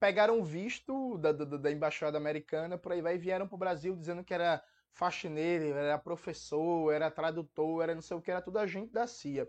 Pegaram 0.00 0.42
visto 0.42 1.16
da, 1.18 1.30
da, 1.30 1.44
da, 1.44 1.70
embaixada 1.70 2.18
americana, 2.18 2.76
por 2.76 2.90
aí 2.90 3.00
vai, 3.00 3.14
e 3.14 3.18
vieram 3.18 3.46
para 3.46 3.54
o 3.54 3.58
Brasil 3.58 3.94
dizendo 3.94 4.24
que 4.24 4.34
era 4.34 4.60
faxineiro, 4.96 5.76
era 5.76 5.98
professor, 5.98 6.92
era 6.92 7.10
tradutor, 7.10 7.82
era 7.82 7.94
não 7.94 8.02
sei 8.02 8.16
o 8.16 8.20
que, 8.20 8.30
era 8.30 8.42
tudo 8.42 8.58
agente 8.58 8.92
da 8.92 9.06
CIA. 9.06 9.48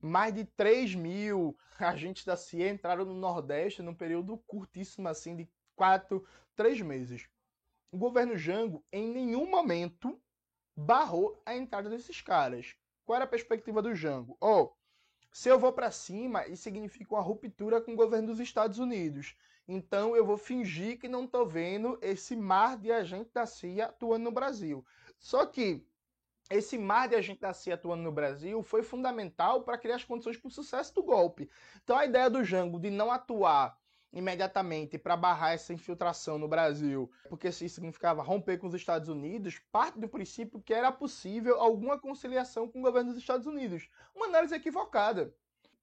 Mais 0.00 0.34
de 0.34 0.44
3 0.44 0.96
mil 0.96 1.56
agentes 1.78 2.24
da 2.24 2.36
CIA 2.36 2.70
entraram 2.70 3.04
no 3.04 3.14
Nordeste 3.14 3.80
num 3.80 3.94
período 3.94 4.36
curtíssimo, 4.38 5.08
assim, 5.08 5.36
de 5.36 5.48
4, 5.76 6.26
3 6.56 6.80
meses. 6.82 7.28
O 7.92 7.96
governo 7.96 8.36
Jango, 8.36 8.84
em 8.92 9.08
nenhum 9.08 9.48
momento, 9.48 10.20
barrou 10.76 11.40
a 11.46 11.54
entrada 11.54 11.88
desses 11.88 12.20
caras. 12.20 12.74
Qual 13.04 13.14
era 13.16 13.24
a 13.24 13.28
perspectiva 13.28 13.80
do 13.80 13.94
Jango? 13.94 14.36
Oh, 14.40 14.72
se 15.32 15.48
eu 15.48 15.58
vou 15.58 15.72
para 15.72 15.90
cima, 15.90 16.46
isso 16.48 16.62
significa 16.62 17.14
uma 17.14 17.22
ruptura 17.22 17.80
com 17.80 17.92
o 17.92 17.96
governo 17.96 18.28
dos 18.28 18.40
Estados 18.40 18.78
Unidos. 18.78 19.36
Então 19.72 20.14
eu 20.14 20.26
vou 20.26 20.36
fingir 20.36 20.98
que 20.98 21.08
não 21.08 21.24
estou 21.24 21.46
vendo 21.46 21.98
esse 22.02 22.36
mar 22.36 22.76
de 22.76 22.92
agente 22.92 23.30
da 23.32 23.46
CIA 23.46 23.86
atuando 23.86 24.24
no 24.24 24.30
Brasil. 24.30 24.84
Só 25.18 25.46
que 25.46 25.82
esse 26.50 26.76
mar 26.76 27.08
de 27.08 27.14
agente 27.14 27.40
da 27.40 27.54
CIA 27.54 27.74
atuando 27.74 28.02
no 28.02 28.12
Brasil 28.12 28.62
foi 28.62 28.82
fundamental 28.82 29.62
para 29.62 29.78
criar 29.78 29.96
as 29.96 30.04
condições 30.04 30.36
para 30.36 30.48
o 30.48 30.50
sucesso 30.50 30.94
do 30.94 31.02
golpe. 31.02 31.48
Então 31.82 31.96
a 31.96 32.04
ideia 32.04 32.28
do 32.28 32.44
Jango 32.44 32.78
de 32.78 32.90
não 32.90 33.10
atuar 33.10 33.80
imediatamente 34.12 34.98
para 34.98 35.16
barrar 35.16 35.54
essa 35.54 35.72
infiltração 35.72 36.38
no 36.38 36.46
Brasil, 36.46 37.10
porque 37.30 37.48
isso 37.48 37.66
significava 37.66 38.22
romper 38.22 38.58
com 38.58 38.66
os 38.66 38.74
Estados 38.74 39.08
Unidos, 39.08 39.58
parte 39.72 39.98
do 39.98 40.06
princípio 40.06 40.60
que 40.60 40.74
era 40.74 40.92
possível 40.92 41.58
alguma 41.58 41.98
conciliação 41.98 42.68
com 42.68 42.80
o 42.80 42.82
governo 42.82 43.12
dos 43.12 43.22
Estados 43.22 43.46
Unidos. 43.46 43.88
Uma 44.14 44.26
análise 44.26 44.54
equivocada. 44.54 45.34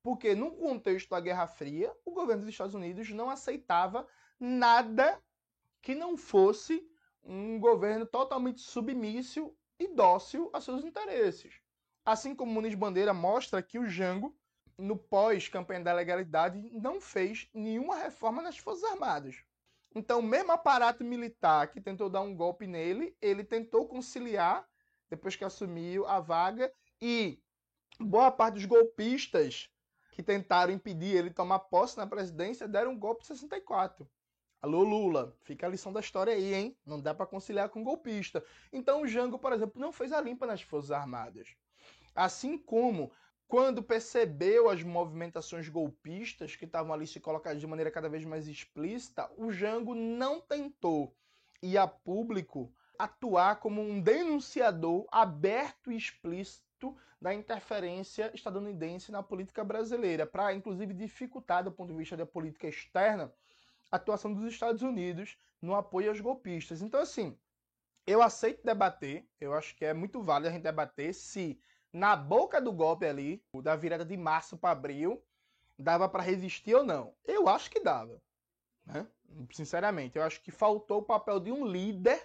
Porque 0.02 0.34
no 0.34 0.52
contexto 0.52 1.10
da 1.10 1.20
Guerra 1.20 1.48
Fria, 1.48 1.94
o 2.06 2.12
governo 2.12 2.44
dos 2.44 2.52
Estados 2.52 2.74
Unidos 2.74 3.10
não 3.10 3.30
aceitava 3.30 4.08
nada 4.40 5.22
que 5.82 5.94
não 5.94 6.18
fosse 6.18 6.88
um 7.24 7.60
governo 7.60 8.06
totalmente 8.06 8.62
submisso 8.62 9.54
e 9.78 9.88
dócil 9.88 10.50
a 10.54 10.62
seus 10.62 10.84
interesses. 10.84 11.60
Assim 12.06 12.34
como 12.34 12.52
Muniz 12.52 12.76
Bandeira 12.76 13.14
mostra 13.14 13.62
que 13.62 13.78
o 13.78 13.88
Jango, 13.88 14.36
no 14.78 14.98
pós-campanha 14.98 15.82
da 15.84 15.94
legalidade, 15.94 16.70
não 16.72 17.00
fez 17.02 17.50
nenhuma 17.54 17.96
reforma 17.98 18.42
nas 18.42 18.58
Forças 18.58 18.84
Armadas. 18.86 19.44
Então, 19.94 20.22
mesmo 20.22 20.52
aparato 20.52 21.04
militar 21.04 21.68
que 21.68 21.82
tentou 21.82 22.10
dar 22.10 22.22
um 22.22 22.36
golpe 22.36 22.68
nele, 22.68 23.16
ele 23.22 23.44
tentou 23.44 23.88
conciliar 23.88 24.68
depois 25.10 25.36
que 25.36 25.44
assumiu 25.44 26.06
a 26.06 26.20
vaga 26.20 26.72
e 27.02 27.42
boa 28.00 28.32
parte 28.32 28.56
dos 28.56 28.66
golpistas 28.66 29.70
que 30.20 30.24
tentaram 30.24 30.74
impedir 30.74 31.16
ele 31.16 31.30
tomar 31.30 31.60
posse 31.60 31.98
na 31.98 32.06
presidência 32.06 32.68
deram 32.68 32.92
um 32.92 33.00
golpe 33.00 33.24
em 33.24 33.28
64. 33.28 34.06
Alô, 34.62 34.84
Lula, 34.84 35.34
fica 35.44 35.66
a 35.66 35.70
lição 35.70 35.94
da 35.94 36.02
história 36.02 36.34
aí, 36.34 36.54
hein? 36.54 36.78
Não 36.86 37.00
dá 37.00 37.14
para 37.14 37.26
conciliar 37.26 37.70
com 37.70 37.86
golpista. 37.86 38.44
Então, 38.74 39.02
o 39.02 39.08
Jango, 39.08 39.40
por 39.40 39.54
exemplo, 39.54 39.80
não 39.80 39.94
fez 39.94 40.12
a 40.12 40.20
limpa 40.20 40.46
nas 40.46 40.62
Forças 40.62 40.92
Armadas. 40.92 41.56
Assim 42.14 42.58
como, 42.58 43.14
quando 43.48 43.82
percebeu 43.82 44.70
as 44.70 44.84
movimentações 44.84 45.70
golpistas 45.70 46.54
que 46.54 46.66
estavam 46.66 46.94
ali 46.94 47.08
se 47.08 47.22
colocadas 47.22 47.62
de 47.62 47.68
maneira 47.68 47.90
cada 47.90 48.10
vez 48.10 48.26
mais 48.26 48.46
explícita, 48.46 49.32
o 49.38 49.54
Jango 49.54 49.96
não 49.96 50.42
tentou 50.42 51.16
ir 51.62 51.78
a 51.78 51.88
público 51.88 52.70
atuar 52.98 53.62
como 53.62 53.82
um 53.82 54.02
denunciador 54.02 55.08
aberto 55.14 55.94
e 55.94 55.96
explícito 55.96 56.69
da 57.22 57.34
interferência 57.34 58.32
estadunidense 58.34 59.12
na 59.12 59.22
política 59.22 59.64
brasileira, 59.64 60.26
para 60.26 60.54
inclusive 60.54 60.94
dificultar, 60.94 61.64
do 61.64 61.72
ponto 61.72 61.92
de 61.92 61.98
vista 61.98 62.16
da 62.16 62.26
política 62.26 62.68
externa, 62.68 63.34
a 63.92 63.98
atuação 63.98 64.34
dos 64.34 64.46
Estados 64.46 64.82
Unidos 64.82 65.38
no 65.62 65.76
apoio 65.76 66.10
aos 66.10 66.22
golpistas. 66.22 66.82
Então, 66.82 67.02
assim, 67.02 67.38
eu 68.08 68.22
aceito 68.22 68.64
debater, 68.64 69.28
eu 69.40 69.54
acho 69.54 69.76
que 69.76 69.84
é 69.84 69.94
muito 69.94 70.22
válido 70.22 70.50
a 70.50 70.52
gente 70.52 70.64
debater 70.64 71.14
se 71.14 71.60
na 71.92 72.16
boca 72.16 72.62
do 72.62 72.72
golpe 72.72 73.06
ali, 73.06 73.44
da 73.62 73.76
virada 73.76 74.06
de 74.06 74.16
março 74.16 74.58
para 74.58 74.72
abril, 74.72 75.22
dava 75.78 76.08
para 76.08 76.24
resistir 76.24 76.76
ou 76.76 76.84
não. 76.84 77.14
Eu 77.26 77.50
acho 77.50 77.70
que 77.70 77.80
dava. 77.80 78.22
Né? 78.86 79.08
Sinceramente, 79.52 80.18
eu 80.18 80.24
acho 80.24 80.42
que 80.42 80.52
faltou 80.52 81.00
o 81.00 81.06
papel 81.06 81.40
de 81.40 81.52
um 81.52 81.66
líder 81.66 82.24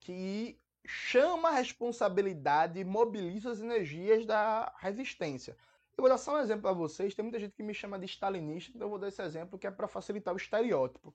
que 0.00 0.59
chama 0.86 1.48
a 1.48 1.52
responsabilidade 1.52 2.78
e 2.78 2.84
mobiliza 2.84 3.50
as 3.50 3.60
energias 3.60 4.26
da 4.26 4.74
resistência. 4.78 5.56
Eu 5.96 6.02
vou 6.02 6.08
dar 6.08 6.18
só 6.18 6.34
um 6.34 6.38
exemplo 6.38 6.62
para 6.62 6.72
vocês. 6.72 7.14
Tem 7.14 7.22
muita 7.22 7.38
gente 7.38 7.54
que 7.54 7.62
me 7.62 7.74
chama 7.74 7.98
de 7.98 8.06
stalinista, 8.06 8.72
então 8.74 8.86
eu 8.86 8.90
vou 8.90 8.98
dar 8.98 9.08
esse 9.08 9.22
exemplo 9.22 9.58
que 9.58 9.66
é 9.66 9.70
para 9.70 9.86
facilitar 9.86 10.32
o 10.32 10.36
estereótipo. 10.36 11.14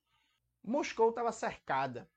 Moscou 0.63 1.09
estava 1.09 1.31
cercada. 1.31 2.09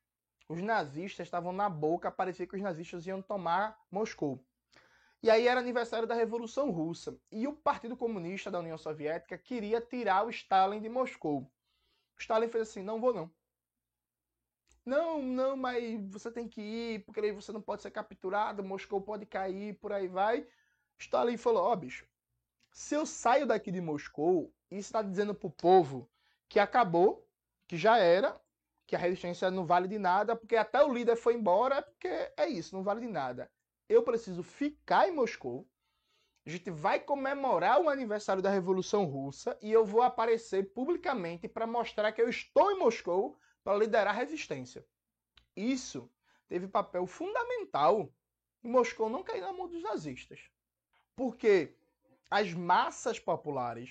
Os 0.48 0.62
nazistas 0.62 1.26
estavam 1.26 1.52
na 1.52 1.68
boca, 1.68 2.10
parecia 2.10 2.46
que 2.46 2.56
os 2.56 2.62
nazistas 2.62 3.06
iam 3.06 3.20
tomar 3.20 3.78
Moscou. 3.90 4.42
E 5.22 5.30
aí 5.30 5.48
era 5.48 5.60
aniversário 5.60 6.06
da 6.06 6.14
Revolução 6.14 6.70
Russa. 6.70 7.18
E 7.30 7.46
o 7.46 7.52
Partido 7.52 7.96
Comunista 7.96 8.50
da 8.50 8.60
União 8.60 8.78
Soviética 8.78 9.36
queria 9.36 9.80
tirar 9.80 10.24
o 10.24 10.30
Stalin 10.30 10.80
de 10.80 10.88
Moscou. 10.88 11.40
O 11.42 12.20
Stalin 12.20 12.48
fez 12.48 12.68
assim: 12.68 12.82
não 12.82 13.00
vou 13.00 13.12
não. 13.12 13.30
Não, 14.88 15.20
não, 15.20 15.54
mas 15.54 16.00
você 16.10 16.32
tem 16.32 16.48
que 16.48 16.62
ir, 16.62 17.04
porque 17.04 17.20
aí 17.20 17.30
você 17.30 17.52
não 17.52 17.60
pode 17.60 17.82
ser 17.82 17.90
capturado, 17.90 18.64
Moscou 18.64 19.02
pode 19.02 19.26
cair, 19.26 19.74
por 19.74 19.92
aí 19.92 20.08
vai. 20.08 20.46
Stalin 20.98 21.36
falou: 21.36 21.64
Ó, 21.64 21.72
oh, 21.74 21.76
bicho, 21.76 22.08
se 22.72 22.94
eu 22.94 23.04
saio 23.04 23.46
daqui 23.46 23.70
de 23.70 23.82
Moscou, 23.82 24.50
isso 24.70 24.88
está 24.88 25.02
dizendo 25.02 25.34
pro 25.34 25.50
povo 25.50 26.10
que 26.48 26.58
acabou, 26.58 27.28
que 27.66 27.76
já 27.76 27.98
era, 27.98 28.40
que 28.86 28.96
a 28.96 28.98
resistência 28.98 29.50
não 29.50 29.66
vale 29.66 29.88
de 29.88 29.98
nada, 29.98 30.34
porque 30.34 30.56
até 30.56 30.82
o 30.82 30.90
líder 30.90 31.16
foi 31.16 31.34
embora, 31.34 31.82
porque 31.82 32.08
é 32.34 32.48
isso, 32.48 32.74
não 32.74 32.82
vale 32.82 33.02
de 33.02 33.08
nada. 33.08 33.50
Eu 33.90 34.02
preciso 34.02 34.42
ficar 34.42 35.06
em 35.06 35.12
Moscou. 35.12 35.68
A 36.46 36.50
gente 36.50 36.70
vai 36.70 36.98
comemorar 36.98 37.78
o 37.78 37.90
aniversário 37.90 38.42
da 38.42 38.48
Revolução 38.48 39.04
Russa 39.04 39.58
e 39.60 39.70
eu 39.70 39.84
vou 39.84 40.00
aparecer 40.00 40.72
publicamente 40.72 41.46
para 41.46 41.66
mostrar 41.66 42.10
que 42.12 42.22
eu 42.22 42.28
estou 42.30 42.72
em 42.72 42.78
Moscou 42.78 43.38
para 43.68 43.76
liderar 43.76 44.14
a 44.14 44.18
resistência. 44.18 44.82
Isso 45.54 46.10
teve 46.48 46.66
papel 46.66 47.06
fundamental 47.06 48.10
em 48.64 48.70
Moscou 48.70 49.10
não 49.10 49.22
cair 49.22 49.42
na 49.42 49.52
mão 49.52 49.68
dos 49.68 49.82
nazistas. 49.82 50.40
Porque 51.14 51.76
as 52.30 52.54
massas 52.54 53.18
populares, 53.18 53.90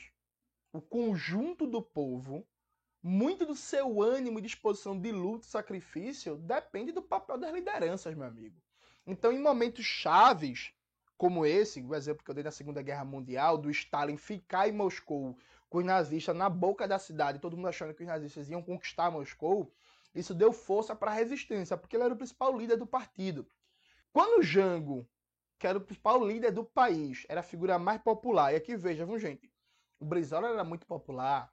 o 0.73 0.81
conjunto 0.81 1.67
do 1.67 1.79
povo, 1.79 2.43
muito 3.03 3.45
do 3.45 3.53
seu 3.53 4.01
ânimo 4.01 4.39
e 4.39 4.41
disposição 4.41 4.99
de 4.99 5.11
luta 5.11 5.45
e 5.45 5.51
sacrifício 5.51 6.37
depende 6.37 6.91
do 6.91 7.03
papel 7.03 7.37
das 7.37 7.53
lideranças, 7.53 8.15
meu 8.15 8.25
amigo. 8.25 8.59
Então, 9.05 9.31
em 9.31 9.39
momentos 9.39 9.85
chaves, 9.85 10.73
como 11.15 11.45
esse, 11.45 11.83
o 11.83 11.93
exemplo 11.93 12.23
que 12.23 12.31
eu 12.31 12.35
dei 12.35 12.43
na 12.43 12.49
Segunda 12.49 12.81
Guerra 12.81 13.05
Mundial, 13.05 13.59
do 13.59 13.69
Stalin 13.69 14.17
ficar 14.17 14.67
em 14.67 14.71
Moscou 14.71 15.37
com 15.69 15.79
os 15.79 15.85
nazistas 15.85 16.35
na 16.35 16.49
boca 16.49 16.87
da 16.87 16.97
cidade, 16.97 17.39
todo 17.39 17.55
mundo 17.55 17.67
achando 17.67 17.93
que 17.93 18.03
os 18.03 18.07
nazistas 18.07 18.49
iam 18.49 18.63
conquistar 18.63 19.11
Moscou, 19.11 19.73
isso 20.15 20.33
deu 20.33 20.51
força 20.51 20.95
para 20.95 21.11
a 21.11 21.13
resistência, 21.13 21.77
porque 21.77 21.95
ele 21.95 22.03
era 22.03 22.13
o 22.13 22.17
principal 22.17 22.57
líder 22.57 22.77
do 22.77 22.87
partido. 22.87 23.47
Quando 24.11 24.41
Jango, 24.41 25.07
que 25.59 25.67
era 25.67 25.77
o 25.77 25.81
principal 25.81 26.25
líder 26.25 26.51
do 26.51 26.63
país, 26.63 27.25
era 27.29 27.41
a 27.41 27.43
figura 27.43 27.77
mais 27.77 28.01
popular, 28.01 28.53
e 28.53 28.55
aqui 28.55 28.75
vejam, 28.75 29.17
gente, 29.19 29.51
o 29.99 30.05
Brizola 30.05 30.49
era 30.49 30.63
muito 30.63 30.87
popular, 30.87 31.51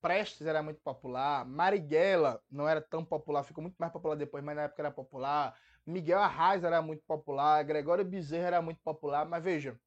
Prestes 0.00 0.46
era 0.46 0.62
muito 0.62 0.80
popular, 0.80 1.46
Marighella 1.46 2.42
não 2.50 2.68
era 2.68 2.80
tão 2.80 3.04
popular, 3.04 3.44
ficou 3.44 3.62
muito 3.62 3.76
mais 3.78 3.92
popular 3.92 4.16
depois, 4.16 4.42
mas 4.42 4.56
na 4.56 4.62
época 4.62 4.82
era 4.82 4.90
popular, 4.90 5.56
Miguel 5.86 6.18
Arraes 6.18 6.64
era 6.64 6.82
muito 6.82 7.04
popular, 7.04 7.62
Gregório 7.62 8.04
Bezerra 8.04 8.48
era 8.48 8.62
muito 8.62 8.80
popular, 8.82 9.24
mas 9.26 9.42
veja, 9.42 9.80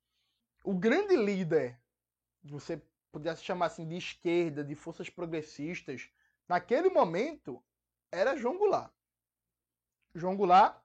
o 0.63 0.73
grande 0.73 1.17
líder, 1.17 1.77
você 2.41 2.81
pudesse 3.15 3.45
chamar 3.45 3.67
assim 3.67 3.87
de 3.87 3.95
esquerda, 3.95 4.61
de 4.61 4.75
forças 4.75 5.09
progressistas, 5.09 6.09
naquele 6.49 6.89
momento 6.89 7.63
era 8.11 8.35
João 8.35 8.57
Goulart. 8.57 8.91
João 10.13 10.35
Goulart 10.35 10.81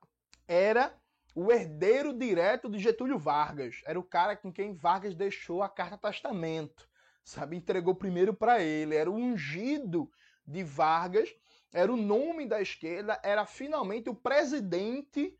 era 0.47 0.97
o 1.35 1.51
herdeiro 1.51 2.17
direto 2.17 2.71
de 2.71 2.79
Getúlio 2.79 3.19
Vargas. 3.19 3.83
Era 3.85 3.99
o 3.99 4.05
cara 4.05 4.37
com 4.37 4.53
quem 4.53 4.73
Vargas 4.73 5.17
deixou 5.17 5.61
a 5.61 5.69
carta 5.69 5.99
testamento, 5.99 6.89
sabe? 7.25 7.57
Entregou 7.57 7.97
primeiro 7.97 8.33
para 8.33 8.63
ele. 8.63 8.95
Era 8.95 9.11
o 9.11 9.15
ungido 9.15 10.09
de 10.47 10.63
Vargas, 10.63 11.35
era 11.73 11.93
o 11.93 11.97
nome 11.97 12.47
da 12.47 12.63
esquerda, 12.63 13.21
era 13.25 13.45
finalmente 13.45 14.09
o 14.09 14.15
presidente 14.15 15.37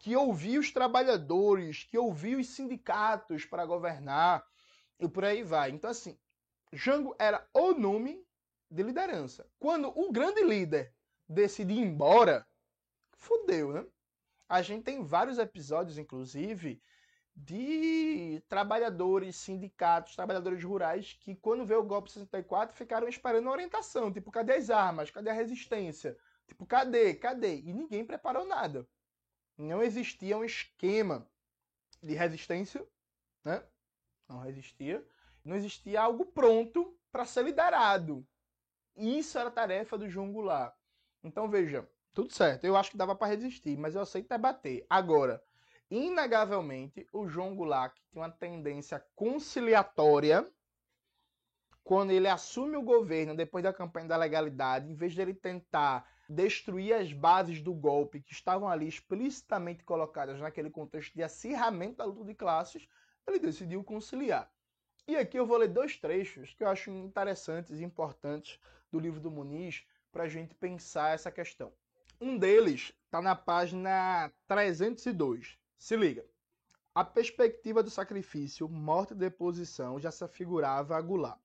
que 0.00 0.16
ouvia 0.16 0.58
os 0.58 0.72
trabalhadores, 0.72 1.84
que 1.84 1.96
ouvia 1.96 2.36
os 2.36 2.48
sindicatos 2.48 3.44
para 3.44 3.64
governar 3.64 4.44
e 4.98 5.08
por 5.08 5.24
aí 5.24 5.42
vai. 5.42 5.70
Então, 5.70 5.90
assim, 5.90 6.16
Jango 6.72 7.14
era 7.18 7.46
o 7.52 7.72
nome 7.72 8.26
de 8.70 8.82
liderança. 8.82 9.46
Quando 9.58 9.88
o 9.88 10.10
grande 10.10 10.42
líder 10.42 10.94
decide 11.28 11.74
ir 11.74 11.80
embora, 11.80 12.46
fodeu, 13.12 13.72
né? 13.72 13.86
A 14.48 14.62
gente 14.62 14.82
tem 14.82 15.02
vários 15.02 15.38
episódios, 15.38 15.98
inclusive, 15.98 16.82
de 17.34 18.42
trabalhadores, 18.48 19.36
sindicatos, 19.36 20.14
trabalhadores 20.14 20.62
rurais 20.62 21.16
que, 21.20 21.34
quando 21.36 21.64
veio 21.64 21.80
o 21.80 21.86
golpe 21.86 22.08
de 22.08 22.14
64, 22.14 22.76
ficaram 22.76 23.08
esperando 23.08 23.48
orientação. 23.48 24.12
Tipo, 24.12 24.30
cadê 24.30 24.54
as 24.54 24.70
armas? 24.70 25.10
Cadê 25.10 25.30
a 25.30 25.34
resistência? 25.34 26.16
Tipo, 26.46 26.66
cadê? 26.66 27.14
Cadê? 27.14 27.60
E 27.60 27.72
ninguém 27.72 28.04
preparou 28.04 28.46
nada. 28.46 28.86
Não 29.56 29.82
existia 29.82 30.36
um 30.36 30.44
esquema 30.44 31.26
de 32.02 32.14
resistência, 32.14 32.86
né? 33.44 33.62
Não 34.28 34.46
existia. 34.46 35.06
Não 35.44 35.56
existia 35.56 36.00
algo 36.00 36.24
pronto 36.26 36.96
para 37.10 37.24
ser 37.24 37.44
liderado. 37.44 38.26
Isso 38.96 39.38
era 39.38 39.48
a 39.48 39.52
tarefa 39.52 39.98
do 39.98 40.08
João 40.08 40.32
Goulart. 40.32 40.74
Então, 41.24 41.48
veja, 41.48 41.88
tudo 42.12 42.32
certo. 42.32 42.64
Eu 42.64 42.76
acho 42.76 42.90
que 42.90 42.96
dava 42.96 43.14
para 43.14 43.28
resistir, 43.28 43.76
mas 43.76 43.94
eu 43.94 44.02
aceito 44.02 44.28
debater. 44.28 44.86
Agora, 44.88 45.42
inegavelmente, 45.90 47.06
o 47.12 47.26
João 47.26 47.56
Goulart 47.56 47.94
tem 48.12 48.22
uma 48.22 48.30
tendência 48.30 49.04
conciliatória 49.14 50.46
quando 51.82 52.12
ele 52.12 52.28
assume 52.28 52.76
o 52.76 52.82
governo 52.82 53.34
depois 53.34 53.64
da 53.64 53.72
campanha 53.72 54.08
da 54.08 54.16
legalidade, 54.16 54.90
em 54.90 54.94
vez 54.94 55.12
de 55.12 55.20
ele 55.20 55.34
tentar 55.34 56.08
destruir 56.28 56.94
as 56.94 57.12
bases 57.12 57.60
do 57.60 57.74
golpe 57.74 58.20
que 58.20 58.32
estavam 58.32 58.68
ali 58.68 58.86
explicitamente 58.86 59.82
colocadas 59.84 60.38
naquele 60.40 60.70
contexto 60.70 61.12
de 61.14 61.22
acirramento 61.22 61.96
da 61.96 62.04
luta 62.04 62.24
de 62.24 62.34
classes, 62.34 62.88
ele 63.26 63.38
decidiu 63.38 63.82
conciliar. 63.82 64.50
E 65.08 65.16
aqui 65.16 65.36
eu 65.36 65.44
vou 65.44 65.56
ler 65.56 65.68
dois 65.68 65.96
trechos 65.96 66.54
que 66.54 66.62
eu 66.62 66.68
acho 66.68 66.88
interessantes 66.90 67.80
e 67.80 67.84
importantes 67.84 68.60
do 68.90 69.00
livro 69.00 69.18
do 69.18 69.32
Muniz 69.32 69.84
para 70.12 70.24
a 70.24 70.28
gente 70.28 70.54
pensar 70.54 71.12
essa 71.12 71.30
questão. 71.30 71.72
Um 72.20 72.38
deles 72.38 72.92
está 73.04 73.20
na 73.20 73.34
página 73.34 74.30
302. 74.46 75.58
Se 75.76 75.96
liga. 75.96 76.24
A 76.94 77.02
perspectiva 77.02 77.82
do 77.82 77.90
sacrifício, 77.90 78.68
morte 78.68 79.12
e 79.12 79.16
deposição 79.16 79.98
já 79.98 80.12
se 80.12 80.22
afigurava 80.22 80.96
a 80.96 81.00
Goulart. 81.00 81.40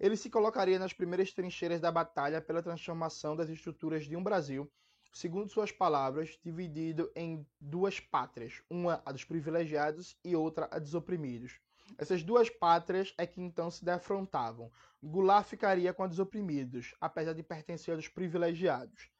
Ele 0.00 0.16
se 0.16 0.28
colocaria 0.28 0.78
nas 0.78 0.92
primeiras 0.92 1.32
trincheiras 1.32 1.80
da 1.80 1.92
batalha 1.92 2.40
pela 2.40 2.62
transformação 2.64 3.36
das 3.36 3.48
estruturas 3.48 4.06
de 4.06 4.16
um 4.16 4.24
Brasil, 4.24 4.68
segundo 5.12 5.48
suas 5.48 5.70
palavras, 5.70 6.36
dividido 6.42 7.12
em 7.14 7.46
duas 7.60 8.00
pátrias, 8.00 8.60
uma 8.68 9.00
a 9.06 9.12
dos 9.12 9.24
privilegiados 9.24 10.16
e 10.24 10.34
outra 10.34 10.68
a 10.72 10.80
dos 10.80 10.94
oprimidos. 10.94 11.60
Essas 11.98 12.22
duas 12.22 12.48
pátrias 12.50 13.14
é 13.18 13.26
que 13.26 13.40
então 13.40 13.70
se 13.70 13.84
defrontavam. 13.84 14.70
Goulart 15.02 15.46
ficaria 15.46 15.92
com 15.92 16.02
a 16.02 16.06
dos 16.06 16.18
oprimidos, 16.18 16.94
apesar 17.00 17.32
de 17.32 17.42
pertencer 17.42 17.94
aos 17.94 18.08
privilegiados. 18.08 19.10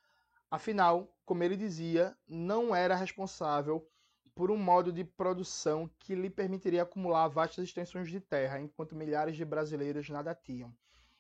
Afinal, 0.51 1.13
como 1.25 1.43
ele 1.43 1.57
dizia, 1.57 2.17
não 2.29 2.75
era 2.75 2.95
responsável 2.95 3.89
por 4.35 4.51
um 4.51 4.57
modo 4.57 4.93
de 4.93 5.05
produção 5.05 5.91
que 5.99 6.15
lhe 6.15 6.31
permitiria 6.31 6.83
acumular 6.83 7.29
vastas 7.29 7.65
extensões 7.65 8.11
de 8.11 8.21
terra, 8.21 8.61
enquanto 8.61 8.97
milhares 8.97 9.37
de 9.37 9.45
brasileiros 9.45 10.09
nada 10.09 10.35
tinham. 10.35 10.75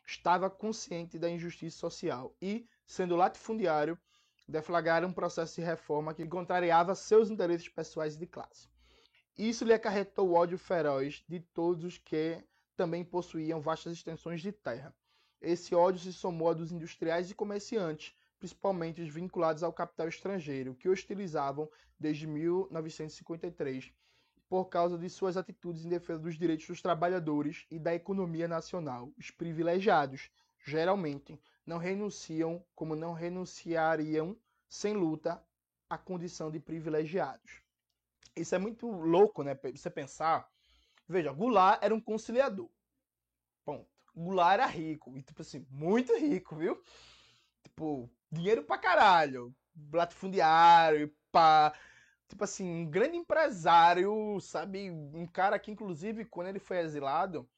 Estava 0.06 0.50
consciente 0.50 1.18
da 1.18 1.30
injustiça 1.30 1.78
social 1.78 2.34
e, 2.40 2.66
sendo 2.86 3.16
latifundiário, 3.16 3.98
deflagrara 4.48 5.06
um 5.06 5.12
processo 5.12 5.56
de 5.56 5.66
reforma 5.66 6.14
que 6.14 6.26
contrariava 6.26 6.94
seus 6.94 7.30
interesses 7.30 7.68
pessoais 7.68 8.14
e 8.14 8.18
de 8.18 8.26
classe. 8.26 8.71
Isso 9.36 9.64
lhe 9.64 9.72
acarretou 9.72 10.28
o 10.28 10.34
ódio 10.34 10.58
feroz 10.58 11.24
de 11.26 11.40
todos 11.40 11.84
os 11.84 11.98
que 11.98 12.42
também 12.76 13.04
possuíam 13.04 13.60
vastas 13.60 13.94
extensões 13.94 14.42
de 14.42 14.52
terra. 14.52 14.94
Esse 15.40 15.74
ódio 15.74 16.00
se 16.00 16.12
somou 16.12 16.50
a 16.50 16.54
dos 16.54 16.70
industriais 16.70 17.30
e 17.30 17.34
comerciantes, 17.34 18.14
principalmente 18.38 19.00
os 19.00 19.08
vinculados 19.08 19.62
ao 19.62 19.72
capital 19.72 20.06
estrangeiro, 20.06 20.74
que 20.74 20.88
hostilizavam 20.88 21.68
desde 21.98 22.26
1953 22.26 23.92
por 24.48 24.66
causa 24.66 24.98
de 24.98 25.08
suas 25.08 25.38
atitudes 25.38 25.86
em 25.86 25.88
defesa 25.88 26.18
dos 26.18 26.36
direitos 26.36 26.66
dos 26.66 26.82
trabalhadores 26.82 27.64
e 27.70 27.78
da 27.78 27.94
economia 27.94 28.46
nacional. 28.46 29.10
Os 29.16 29.30
privilegiados, 29.30 30.30
geralmente, 30.62 31.40
não 31.64 31.78
renunciam, 31.78 32.62
como 32.74 32.94
não 32.94 33.14
renunciariam 33.14 34.36
sem 34.68 34.92
luta, 34.92 35.42
à 35.88 35.96
condição 35.96 36.50
de 36.50 36.60
privilegiados. 36.60 37.61
Isso 38.36 38.54
é 38.54 38.58
muito 38.58 38.90
louco, 38.90 39.42
né? 39.42 39.58
Você 39.74 39.90
pensar. 39.90 40.48
Veja, 41.08 41.32
Goulart 41.32 41.82
era 41.82 41.94
um 41.94 42.00
conciliador. 42.00 42.70
Ponto. 43.64 43.86
Goulart 44.14 44.54
era 44.54 44.66
rico. 44.66 45.16
E, 45.16 45.22
tipo 45.22 45.42
assim, 45.42 45.66
muito 45.70 46.16
rico, 46.16 46.56
viu? 46.56 46.82
Tipo, 47.62 48.10
dinheiro 48.30 48.62
pra 48.64 48.78
caralho. 48.78 49.54
Latifundiário, 49.92 51.14
pá. 51.30 51.72
Tipo 52.28 52.44
assim, 52.44 52.66
um 52.66 52.90
grande 52.90 53.16
empresário, 53.16 54.40
sabe? 54.40 54.90
Um 54.90 55.26
cara 55.26 55.58
que, 55.58 55.70
inclusive, 55.70 56.24
quando 56.24 56.48
ele 56.48 56.58
foi 56.58 56.78
exilado, 56.78 57.48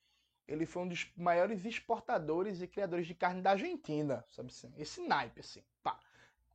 ele 0.48 0.66
foi 0.66 0.82
um 0.82 0.88
dos 0.88 1.10
maiores 1.16 1.64
exportadores 1.64 2.60
e 2.60 2.66
criadores 2.66 3.06
de 3.06 3.14
carne 3.14 3.40
da 3.40 3.52
Argentina, 3.52 4.24
sabe 4.28 4.50
assim? 4.50 4.72
Esse 4.76 5.06
naipe, 5.06 5.40
assim, 5.40 5.62
pá. 5.82 5.98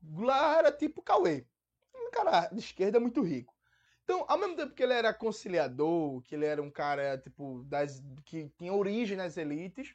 Goulart 0.01 0.60
era 0.60 0.71
tipo 0.71 1.01
Cauê. 1.01 1.45
Um 1.95 2.12
cara 2.12 2.47
de 2.47 2.60
esquerda 2.60 2.99
muito 2.99 3.21
rico. 3.21 3.53
Então, 4.09 4.25
ao 4.27 4.39
mesmo 4.39 4.55
tempo 4.55 4.73
que 4.73 4.81
ele 4.81 4.93
era 4.93 5.13
conciliador, 5.13 6.19
que 6.23 6.33
ele 6.33 6.43
era 6.43 6.63
um 6.63 6.71
cara, 6.71 7.15
tipo, 7.19 7.63
das, 7.65 8.03
que 8.25 8.49
tinha 8.57 8.73
origem 8.73 9.15
nas 9.15 9.37
elites, 9.37 9.93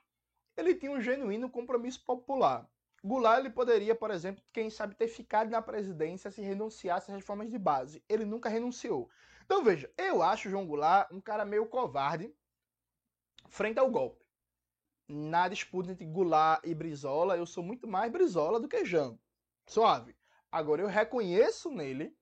ele 0.57 0.73
tinha 0.77 0.93
um 0.93 1.01
genuíno 1.01 1.51
compromisso 1.51 2.01
popular. 2.05 2.65
Goulart 3.03 3.41
ele 3.41 3.51
poderia, 3.51 3.93
por 3.93 4.13
exemplo, 4.13 4.41
quem 4.53 4.71
sabe 4.71 4.95
ter 4.95 5.09
ficado 5.09 5.51
na 5.51 5.61
presidência 5.61 6.31
se 6.31 6.41
renunciasse 6.41 7.11
às 7.11 7.17
reformas 7.17 7.51
de 7.51 7.59
base. 7.59 8.05
Ele 8.09 8.25
nunca 8.25 8.49
renunciou. 8.49 9.11
Então 9.45 9.65
veja, 9.65 9.93
eu 9.99 10.23
acho 10.23 10.49
João 10.49 10.65
Goulart 10.65 11.11
um 11.11 11.21
cara 11.21 11.45
meio 11.45 11.67
covarde 11.67 12.33
frente 13.49 13.81
ao 13.81 13.91
golpe. 13.91 14.25
Na 15.09 15.49
disputa 15.49 15.91
entre 15.91 16.07
Goulart 16.07 16.65
e 16.65 16.73
Brizola, 16.73 17.37
eu 17.37 17.47
sou 17.47 17.65
muito 17.65 17.89
mais 17.89 18.13
Brizola 18.13 18.61
do 18.61 18.69
que 18.69 18.85
Jango. 18.85 19.19
Suave. 19.67 20.15
Agora 20.53 20.83
eu 20.83 20.87
reconheço 20.87 21.69
nele 21.69 22.17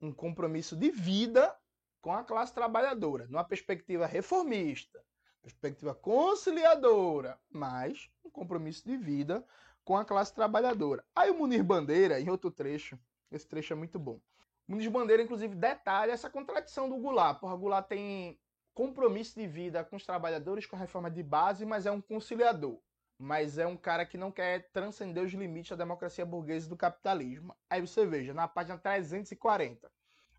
um 0.00 0.12
compromisso 0.12 0.76
de 0.76 0.90
vida 0.90 1.54
com 2.00 2.12
a 2.12 2.22
classe 2.22 2.52
trabalhadora, 2.52 3.26
numa 3.28 3.44
perspectiva 3.44 4.06
reformista, 4.06 5.02
perspectiva 5.42 5.94
conciliadora, 5.94 7.38
mas 7.50 8.10
um 8.24 8.30
compromisso 8.30 8.86
de 8.86 8.96
vida 8.96 9.44
com 9.84 9.96
a 9.96 10.04
classe 10.04 10.34
trabalhadora. 10.34 11.04
Aí 11.14 11.30
o 11.30 11.38
Munir 11.38 11.62
Bandeira, 11.62 12.20
em 12.20 12.30
outro 12.30 12.50
trecho, 12.50 12.98
esse 13.30 13.46
trecho 13.46 13.72
é 13.72 13.76
muito 13.76 13.98
bom. 13.98 14.20
O 14.66 14.72
Munir 14.72 14.90
Bandeira, 14.90 15.22
inclusive, 15.22 15.54
detalha 15.54 16.12
essa 16.12 16.30
contradição 16.30 16.88
do 16.88 16.96
Goulart. 16.96 17.38
Porra, 17.40 17.56
Goulart 17.56 17.86
tem 17.86 18.38
compromisso 18.72 19.38
de 19.38 19.46
vida 19.46 19.84
com 19.84 19.96
os 19.96 20.04
trabalhadores 20.04 20.66
com 20.66 20.76
a 20.76 20.78
reforma 20.78 21.10
de 21.10 21.22
base, 21.22 21.64
mas 21.64 21.86
é 21.86 21.90
um 21.90 22.00
conciliador. 22.00 22.78
Mas 23.24 23.56
é 23.56 23.66
um 23.66 23.76
cara 23.76 24.04
que 24.04 24.18
não 24.18 24.30
quer 24.30 24.70
transcender 24.70 25.24
os 25.24 25.32
limites 25.32 25.70
da 25.70 25.84
democracia 25.84 26.26
burguesa 26.26 26.66
e 26.66 26.68
do 26.68 26.76
capitalismo. 26.76 27.56
Aí 27.70 27.80
você 27.80 28.04
veja, 28.04 28.34
na 28.34 28.46
página 28.46 28.76
340. 28.76 29.90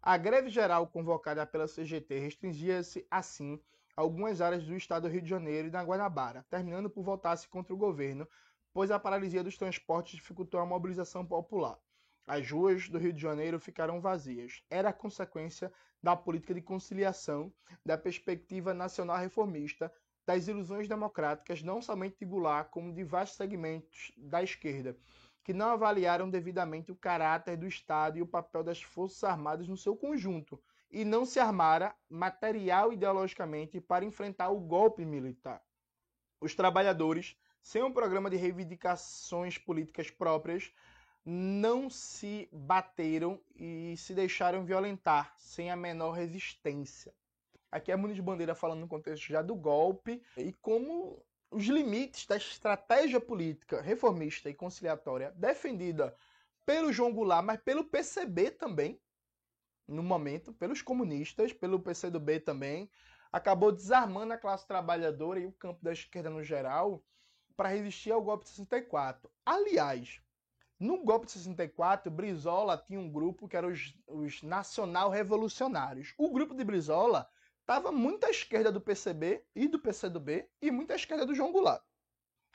A 0.01 0.17
greve 0.17 0.49
geral 0.51 0.85
convocada 0.85 1.47
pela 1.47 1.67
CGT 1.67 2.19
restringia-se, 2.19 3.07
assim, 3.09 3.59
a 3.97 4.01
algumas 4.01 4.39
áreas 4.39 4.63
do 4.63 4.75
estado 4.75 5.03
do 5.03 5.09
Rio 5.09 5.23
de 5.23 5.29
Janeiro 5.29 5.67
e 5.67 5.71
da 5.71 5.81
Guanabara, 5.81 6.45
terminando 6.47 6.87
por 6.87 7.03
voltar-se 7.03 7.47
contra 7.47 7.73
o 7.73 7.77
governo 7.77 8.27
pois 8.75 8.91
a 8.91 8.99
paralisia 8.99 9.41
dos 9.41 9.57
transportes 9.57 10.17
dificultou 10.17 10.59
a 10.59 10.65
mobilização 10.65 11.25
popular. 11.25 11.79
As 12.27 12.51
ruas 12.51 12.89
do 12.89 12.97
Rio 12.97 13.13
de 13.13 13.21
Janeiro 13.21 13.57
ficaram 13.57 14.01
vazias. 14.01 14.61
Era 14.69 14.91
consequência 14.91 15.71
da 16.03 16.13
política 16.13 16.53
de 16.53 16.61
conciliação, 16.61 17.53
da 17.85 17.97
perspectiva 17.97 18.73
nacional 18.73 19.17
reformista, 19.17 19.89
das 20.25 20.47
ilusões 20.47 20.87
democráticas, 20.87 21.61
não 21.61 21.81
somente 21.81 22.17
de 22.19 22.25
Goulart, 22.25 22.69
como 22.69 22.93
de 22.93 23.03
vastos 23.03 23.37
segmentos 23.37 24.11
da 24.17 24.41
esquerda, 24.41 24.97
que 25.43 25.53
não 25.53 25.69
avaliaram 25.69 26.29
devidamente 26.29 26.91
o 26.91 26.95
caráter 26.95 27.55
do 27.55 27.67
Estado 27.67 28.17
e 28.17 28.21
o 28.21 28.27
papel 28.27 28.63
das 28.63 28.81
Forças 28.81 29.23
Armadas 29.23 29.67
no 29.67 29.77
seu 29.77 29.95
conjunto, 29.95 30.61
e 30.89 31.03
não 31.05 31.25
se 31.25 31.39
armara 31.39 31.95
material 32.09 32.91
ideologicamente 32.91 33.79
para 33.79 34.05
enfrentar 34.05 34.49
o 34.49 34.59
golpe 34.59 35.05
militar. 35.05 35.61
Os 36.39 36.55
trabalhadores 36.55 37.37
sem 37.65 37.81
um 37.81 37.91
programa 37.91 38.29
de 38.29 38.35
reivindicações 38.35 39.57
políticas 39.57 40.11
próprias, 40.11 40.71
não 41.25 41.89
se 41.89 42.47
bateram 42.51 43.41
e 43.55 43.95
se 43.97 44.13
deixaram 44.13 44.63
violentar 44.63 45.33
sem 45.39 45.71
a 45.71 45.75
menor 45.75 46.11
resistência. 46.11 47.11
Aqui 47.75 47.91
é 47.91 47.95
Muniz 47.97 48.17
Bandeira 48.21 48.55
falando 48.55 48.79
no 48.79 48.87
contexto 48.87 49.27
já 49.27 49.41
do 49.41 49.53
golpe 49.53 50.23
e 50.37 50.53
como 50.53 51.21
os 51.51 51.65
limites 51.65 52.25
da 52.25 52.37
estratégia 52.37 53.19
política 53.19 53.81
reformista 53.81 54.49
e 54.49 54.53
conciliatória 54.53 55.31
defendida 55.31 56.15
pelo 56.65 56.93
João 56.93 57.11
Goulart, 57.11 57.43
mas 57.43 57.59
pelo 57.59 57.83
PCB 57.83 58.51
também, 58.51 58.97
no 59.85 60.01
momento, 60.01 60.53
pelos 60.53 60.81
comunistas, 60.81 61.51
pelo 61.51 61.77
PCdoB 61.77 62.39
também, 62.39 62.89
acabou 63.29 63.73
desarmando 63.73 64.31
a 64.31 64.37
classe 64.37 64.65
trabalhadora 64.65 65.41
e 65.41 65.45
o 65.45 65.51
campo 65.51 65.83
da 65.83 65.91
esquerda 65.91 66.29
no 66.29 66.41
geral 66.41 67.03
para 67.57 67.67
resistir 67.67 68.11
ao 68.11 68.23
golpe 68.23 68.45
de 68.45 68.51
64. 68.51 69.29
Aliás, 69.45 70.21
no 70.79 71.03
golpe 71.03 71.25
de 71.25 71.33
64, 71.33 72.09
Brizola 72.09 72.77
tinha 72.77 73.01
um 73.01 73.11
grupo 73.11 73.49
que 73.49 73.57
era 73.57 73.67
os, 73.67 73.93
os 74.07 74.41
Nacional 74.41 75.09
Revolucionários. 75.09 76.13
O 76.17 76.31
grupo 76.31 76.55
de 76.55 76.63
Brizola 76.63 77.29
estava 77.65 77.91
muito 77.91 78.25
à 78.25 78.29
esquerda 78.29 78.71
do 78.71 78.79
PCB 78.79 79.43
e 79.55 79.67
do 79.67 79.79
PCdoB 79.79 80.47
e 80.61 80.69
muito 80.69 80.91
à 80.91 80.95
esquerda 80.95 81.25
do 81.25 81.33
João 81.33 81.51
Goulart. 81.51 81.83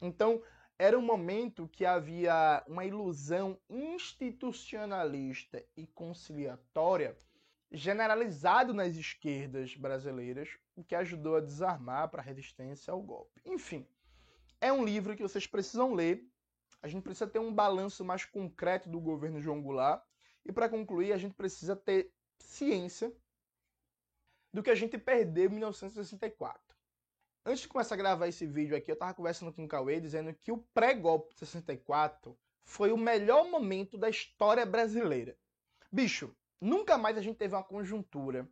Então, 0.01 0.43
era 0.79 0.99
um 0.99 1.03
momento 1.03 1.69
que 1.69 1.85
havia 1.85 2.65
uma 2.67 2.85
ilusão 2.85 3.59
institucionalista 3.69 5.63
e 5.77 5.87
conciliatória 5.87 7.17
generalizado 7.73 8.73
nas 8.73 8.97
esquerdas 8.97 9.77
brasileiras, 9.77 10.49
o 10.75 10.83
que 10.83 10.95
ajudou 10.95 11.37
a 11.37 11.41
desarmar 11.41 12.09
para 12.09 12.23
a 12.23 12.25
resistência 12.25 12.93
ao 12.93 13.03
golpe. 13.03 13.41
Enfim, 13.45 13.87
é 14.61 14.73
um 14.73 14.85
livro 14.85 15.15
que 15.15 15.23
vocês 15.23 15.47
precisam 15.47 15.93
ler 15.93 16.27
a 16.83 16.89
gente 16.89 17.03
precisa 17.03 17.27
ter 17.27 17.39
um 17.39 17.53
balanço 17.53 18.05
mais 18.05 18.25
concreto 18.25 18.89
do 18.89 19.01
governo 19.01 19.41
João 19.41 19.63
Goulart. 19.63 20.03
E 20.45 20.53
para 20.53 20.69
concluir, 20.69 21.13
a 21.13 21.19
gente 21.19 21.35
precisa 21.35 21.77
ter 21.77 22.11
ciência 22.39 23.13
do 24.53 24.63
que 24.63 24.71
a 24.71 24.75
gente 24.75 24.99
perdeu 24.99 25.47
em 25.47 25.55
1964. 25.55 26.61
Antes 27.45 27.63
de 27.63 27.69
começar 27.69 27.95
a 27.95 27.99
gravar 27.99 28.29
esse 28.29 28.47
vídeo 28.47 28.77
aqui, 28.77 28.91
eu 28.91 28.95
estava 28.95 29.15
conversando 29.15 29.53
com 29.53 29.65
o 29.65 29.69
Cauê 29.69 30.01
dizendo 30.01 30.33
que 30.35 30.53
o 30.53 30.59
pré-golpe 30.75 31.33
de 31.33 31.41
64 31.41 32.37
foi 32.63 32.93
o 32.93 32.99
melhor 32.99 33.49
momento 33.49 33.97
da 33.97 34.11
história 34.11 34.67
brasileira. 34.67 35.37
Bicho, 35.91 36.35
nunca 36.61 36.99
mais 36.99 37.17
a 37.17 37.23
gente 37.23 37.37
teve 37.37 37.55
uma 37.55 37.65
conjuntura 37.65 38.49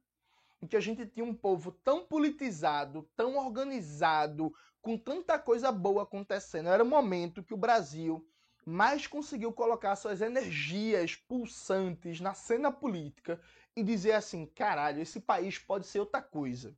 em 0.61 0.67
que 0.67 0.77
a 0.77 0.81
gente 0.81 1.07
tinha 1.07 1.25
um 1.25 1.35
povo 1.35 1.71
tão 1.71 2.07
politizado, 2.07 3.09
tão 3.15 3.37
organizado, 3.37 4.53
com 4.81 4.97
tanta 4.97 5.39
coisa 5.39 5.71
boa 5.71 6.03
acontecendo. 6.03 6.69
Era 6.69 6.83
o 6.83 6.89
momento 6.89 7.43
que 7.43 7.55
o 7.55 7.59
Brasil 7.59 8.27
mais 8.69 9.07
conseguiu 9.07 9.51
colocar 9.51 9.97
suas 9.97 10.21
energias 10.21 11.17
pulsantes 11.17 12.21
na 12.21 12.35
cena 12.35 12.71
política 12.71 13.41
e 13.75 13.83
dizer 13.83 14.13
assim: 14.13 14.45
caralho, 14.45 15.01
esse 15.01 15.21
país 15.21 15.59
pode 15.59 15.87
ser 15.87 16.01
outra 16.01 16.21
coisa. 16.21 16.77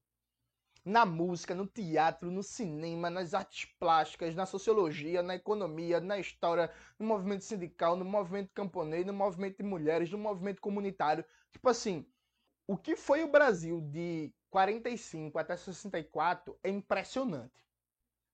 Na 0.85 1.05
música, 1.05 1.53
no 1.53 1.67
teatro, 1.67 2.31
no 2.31 2.45
cinema, 2.45 3.11
nas 3.11 3.35
artes 3.35 3.65
plásticas, 3.79 4.37
na 4.37 4.47
sociologia, 4.47 5.21
na 5.21 5.35
economia, 5.35 6.01
na 6.01 6.17
história, 6.17 6.73
no 6.97 7.05
movimento 7.07 7.43
sindical, 7.43 7.97
no 7.97 8.05
movimento 8.05 8.53
camponês, 8.55 9.05
no 9.05 9.13
movimento 9.13 9.57
de 9.57 9.65
mulheres, 9.65 10.13
no 10.13 10.17
movimento 10.19 10.61
comunitário. 10.61 11.25
Tipo 11.51 11.69
assim, 11.69 12.07
o 12.69 12.77
que 12.77 12.95
foi 12.95 13.25
o 13.25 13.31
Brasil 13.31 13.81
de 13.81 14.33
45 14.49 15.37
até 15.41 15.57
64 15.57 16.57
é 16.63 16.71
impressionante. 16.71 17.67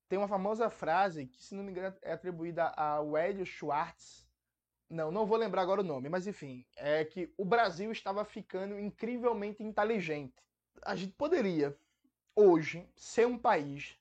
Tem 0.08 0.18
uma 0.18 0.28
famosa 0.28 0.70
frase 0.70 1.26
que, 1.26 1.42
se 1.42 1.54
não 1.54 1.64
me 1.64 1.72
engano, 1.72 1.96
é 2.02 2.12
atribuída 2.12 2.68
ao 2.68 3.16
Hélio 3.16 3.44
Schwartz. 3.44 4.26
Não, 4.88 5.10
não 5.10 5.26
vou 5.26 5.36
lembrar 5.36 5.62
agora 5.62 5.80
o 5.80 5.84
nome, 5.84 6.08
mas 6.08 6.28
enfim, 6.28 6.64
é 6.76 7.04
que 7.04 7.32
o 7.36 7.44
Brasil 7.44 7.90
estava 7.90 8.24
ficando 8.24 8.78
incrivelmente 8.78 9.62
inteligente. 9.62 10.34
A 10.82 10.94
gente 10.94 11.12
poderia, 11.14 11.76
hoje, 12.36 12.88
ser 12.94 13.26
um 13.26 13.36
país 13.36 13.98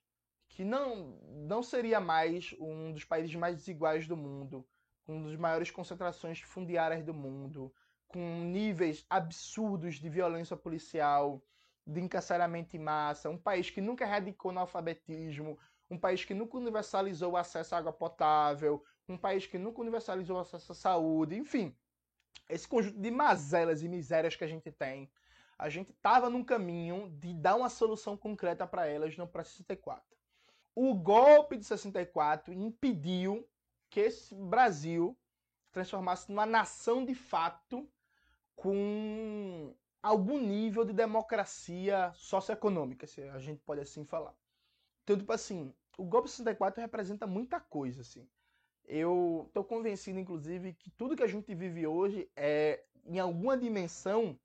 que 0.47 0.63
não, 0.63 1.19
não 1.47 1.63
seria 1.63 1.99
mais 1.99 2.55
um 2.59 2.93
dos 2.93 3.03
países 3.03 3.33
mais 3.35 3.57
desiguais 3.57 4.07
do 4.07 4.15
mundo, 4.15 4.63
um 5.07 5.23
dos 5.23 5.35
maiores 5.35 5.71
concentrações 5.71 6.39
fundiárias 6.39 7.03
do 7.03 7.13
mundo, 7.13 7.73
com 8.07 8.19
níveis 8.45 9.05
absurdos 9.09 9.95
de 9.95 10.09
violência 10.09 10.55
policial, 10.55 11.43
de 11.85 11.99
encarceramento 11.99 12.75
em 12.75 12.79
massa, 12.79 13.29
um 13.29 13.37
país 13.37 13.69
que 13.69 13.81
nunca 13.81 14.03
erradicou 14.03 14.51
no 14.51 14.59
alfabetismo, 14.59 15.59
um 15.89 15.97
país 15.97 16.25
que 16.25 16.33
nunca 16.33 16.57
universalizou 16.57 17.33
o 17.33 17.37
acesso 17.37 17.75
à 17.75 17.77
água 17.77 17.93
potável, 17.93 18.83
um 19.07 19.17
país 19.17 19.45
que 19.45 19.57
nunca 19.57 19.81
universalizou 19.81 20.37
o 20.37 20.39
acesso 20.39 20.71
à 20.71 20.75
saúde, 20.75 21.35
enfim, 21.35 21.75
esse 22.49 22.67
conjunto 22.67 22.99
de 22.99 23.11
mazelas 23.11 23.83
e 23.83 23.87
misérias 23.87 24.35
que 24.35 24.43
a 24.43 24.47
gente 24.47 24.71
tem, 24.71 25.09
a 25.57 25.69
gente 25.69 25.91
estava 25.91 26.29
num 26.29 26.43
caminho 26.43 27.09
de 27.19 27.33
dar 27.33 27.55
uma 27.55 27.69
solução 27.69 28.17
concreta 28.17 28.67
para 28.67 28.87
elas 28.87 29.15
no 29.17 29.27
para 29.27 29.43
64. 29.43 30.03
O 30.75 30.93
golpe 30.93 31.55
de 31.55 31.63
64 31.63 32.53
impediu 32.53 33.47
que 33.89 34.01
esse 34.01 34.35
Brasil 34.35 35.17
transformasse 35.71 36.29
numa 36.29 36.45
nação 36.45 37.05
de 37.05 37.15
fato 37.15 37.89
com 38.55 39.73
algum 40.01 40.37
nível 40.39 40.83
de 40.83 40.93
democracia 40.93 42.11
socioeconômica, 42.13 43.07
se 43.07 43.21
a 43.23 43.39
gente 43.39 43.61
pode 43.61 43.81
assim 43.81 44.05
falar. 44.05 44.35
Então, 45.05 45.15
tipo 45.15 45.31
assim, 45.31 45.71
o 45.99 46.03
golpe 46.03 46.27
64 46.27 46.81
representa 46.81 47.27
muita 47.27 47.59
coisa, 47.59 48.01
assim. 48.01 48.27
Eu 48.83 49.45
estou 49.47 49.63
convencido, 49.63 50.19
inclusive, 50.19 50.73
que 50.73 50.89
tudo 50.89 51.15
que 51.15 51.21
a 51.21 51.27
gente 51.27 51.53
vive 51.53 51.85
hoje 51.85 52.27
é, 52.35 52.83
em 53.05 53.19
alguma 53.19 53.55
dimensão, 53.55 54.37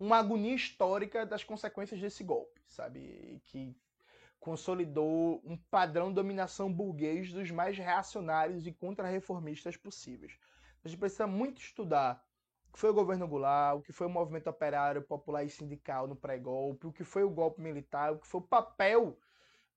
uma 0.00 0.16
agonia 0.16 0.54
histórica 0.54 1.26
das 1.26 1.44
consequências 1.44 2.00
desse 2.00 2.24
golpe, 2.24 2.58
sabe? 2.66 3.42
Que 3.44 3.76
consolidou 4.40 5.42
um 5.44 5.58
padrão 5.70 6.08
de 6.08 6.14
dominação 6.14 6.72
burguês 6.72 7.30
dos 7.30 7.50
mais 7.50 7.76
reacionários 7.76 8.66
e 8.66 8.72
contra-reformistas 8.72 9.76
possíveis. 9.76 10.38
A 10.82 10.88
gente 10.88 10.98
precisa 10.98 11.26
muito 11.26 11.60
estudar 11.60 12.24
o 12.70 12.72
que 12.72 12.78
foi 12.78 12.88
o 12.88 12.94
governo 12.94 13.28
Goulart, 13.28 13.76
o 13.76 13.82
que 13.82 13.92
foi 13.92 14.06
o 14.06 14.10
movimento 14.10 14.48
operário, 14.48 15.02
popular 15.02 15.44
e 15.44 15.50
sindical 15.50 16.06
no 16.06 16.16
pré-golpe, 16.16 16.86
o 16.86 16.92
que 16.92 17.04
foi 17.04 17.24
o 17.24 17.30
golpe 17.30 17.60
militar, 17.60 18.12
o 18.12 18.18
que 18.18 18.26
foi 18.26 18.40
o 18.40 18.44
papel 18.44 19.18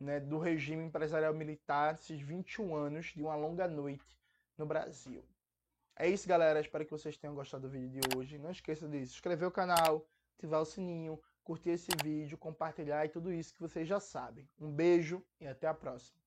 né, 0.02 0.20
do 0.20 0.38
regime 0.38 0.84
empresarial 0.84 1.34
militar 1.34 1.94
nesses 1.94 2.20
21 2.20 2.76
anos 2.76 3.08
de 3.08 3.22
uma 3.22 3.36
longa 3.36 3.68
noite 3.68 4.20
no 4.58 4.66
Brasil. 4.66 5.24
É 5.96 6.10
isso, 6.10 6.28
galera. 6.28 6.60
Espero 6.60 6.86
que 6.86 6.92
vocês 6.92 7.18
tenham 7.18 7.36
gostado 7.36 7.68
do 7.68 7.70
vídeo 7.70 7.90
de 7.90 8.18
hoje. 8.18 8.38
Não 8.38 8.52
esqueça 8.52 8.88
de 8.88 9.06
se 9.06 9.14
inscrever 9.14 9.46
no 9.46 9.52
canal, 9.52 10.08
ativar 10.38 10.62
o 10.62 10.66
sininho, 10.66 11.22
curtir 11.44 11.72
esse 11.72 11.92
vídeo, 12.04 12.38
compartilhar 12.38 13.06
e 13.06 13.10
tudo 13.10 13.32
isso 13.32 13.54
que 13.54 13.62
vocês 13.62 13.88
já 13.88 14.00
sabem. 14.00 14.48
Um 14.60 14.72
beijo 14.72 15.24
e 15.40 15.48
até 15.48 15.68
a 15.68 15.74
próxima. 15.74 16.21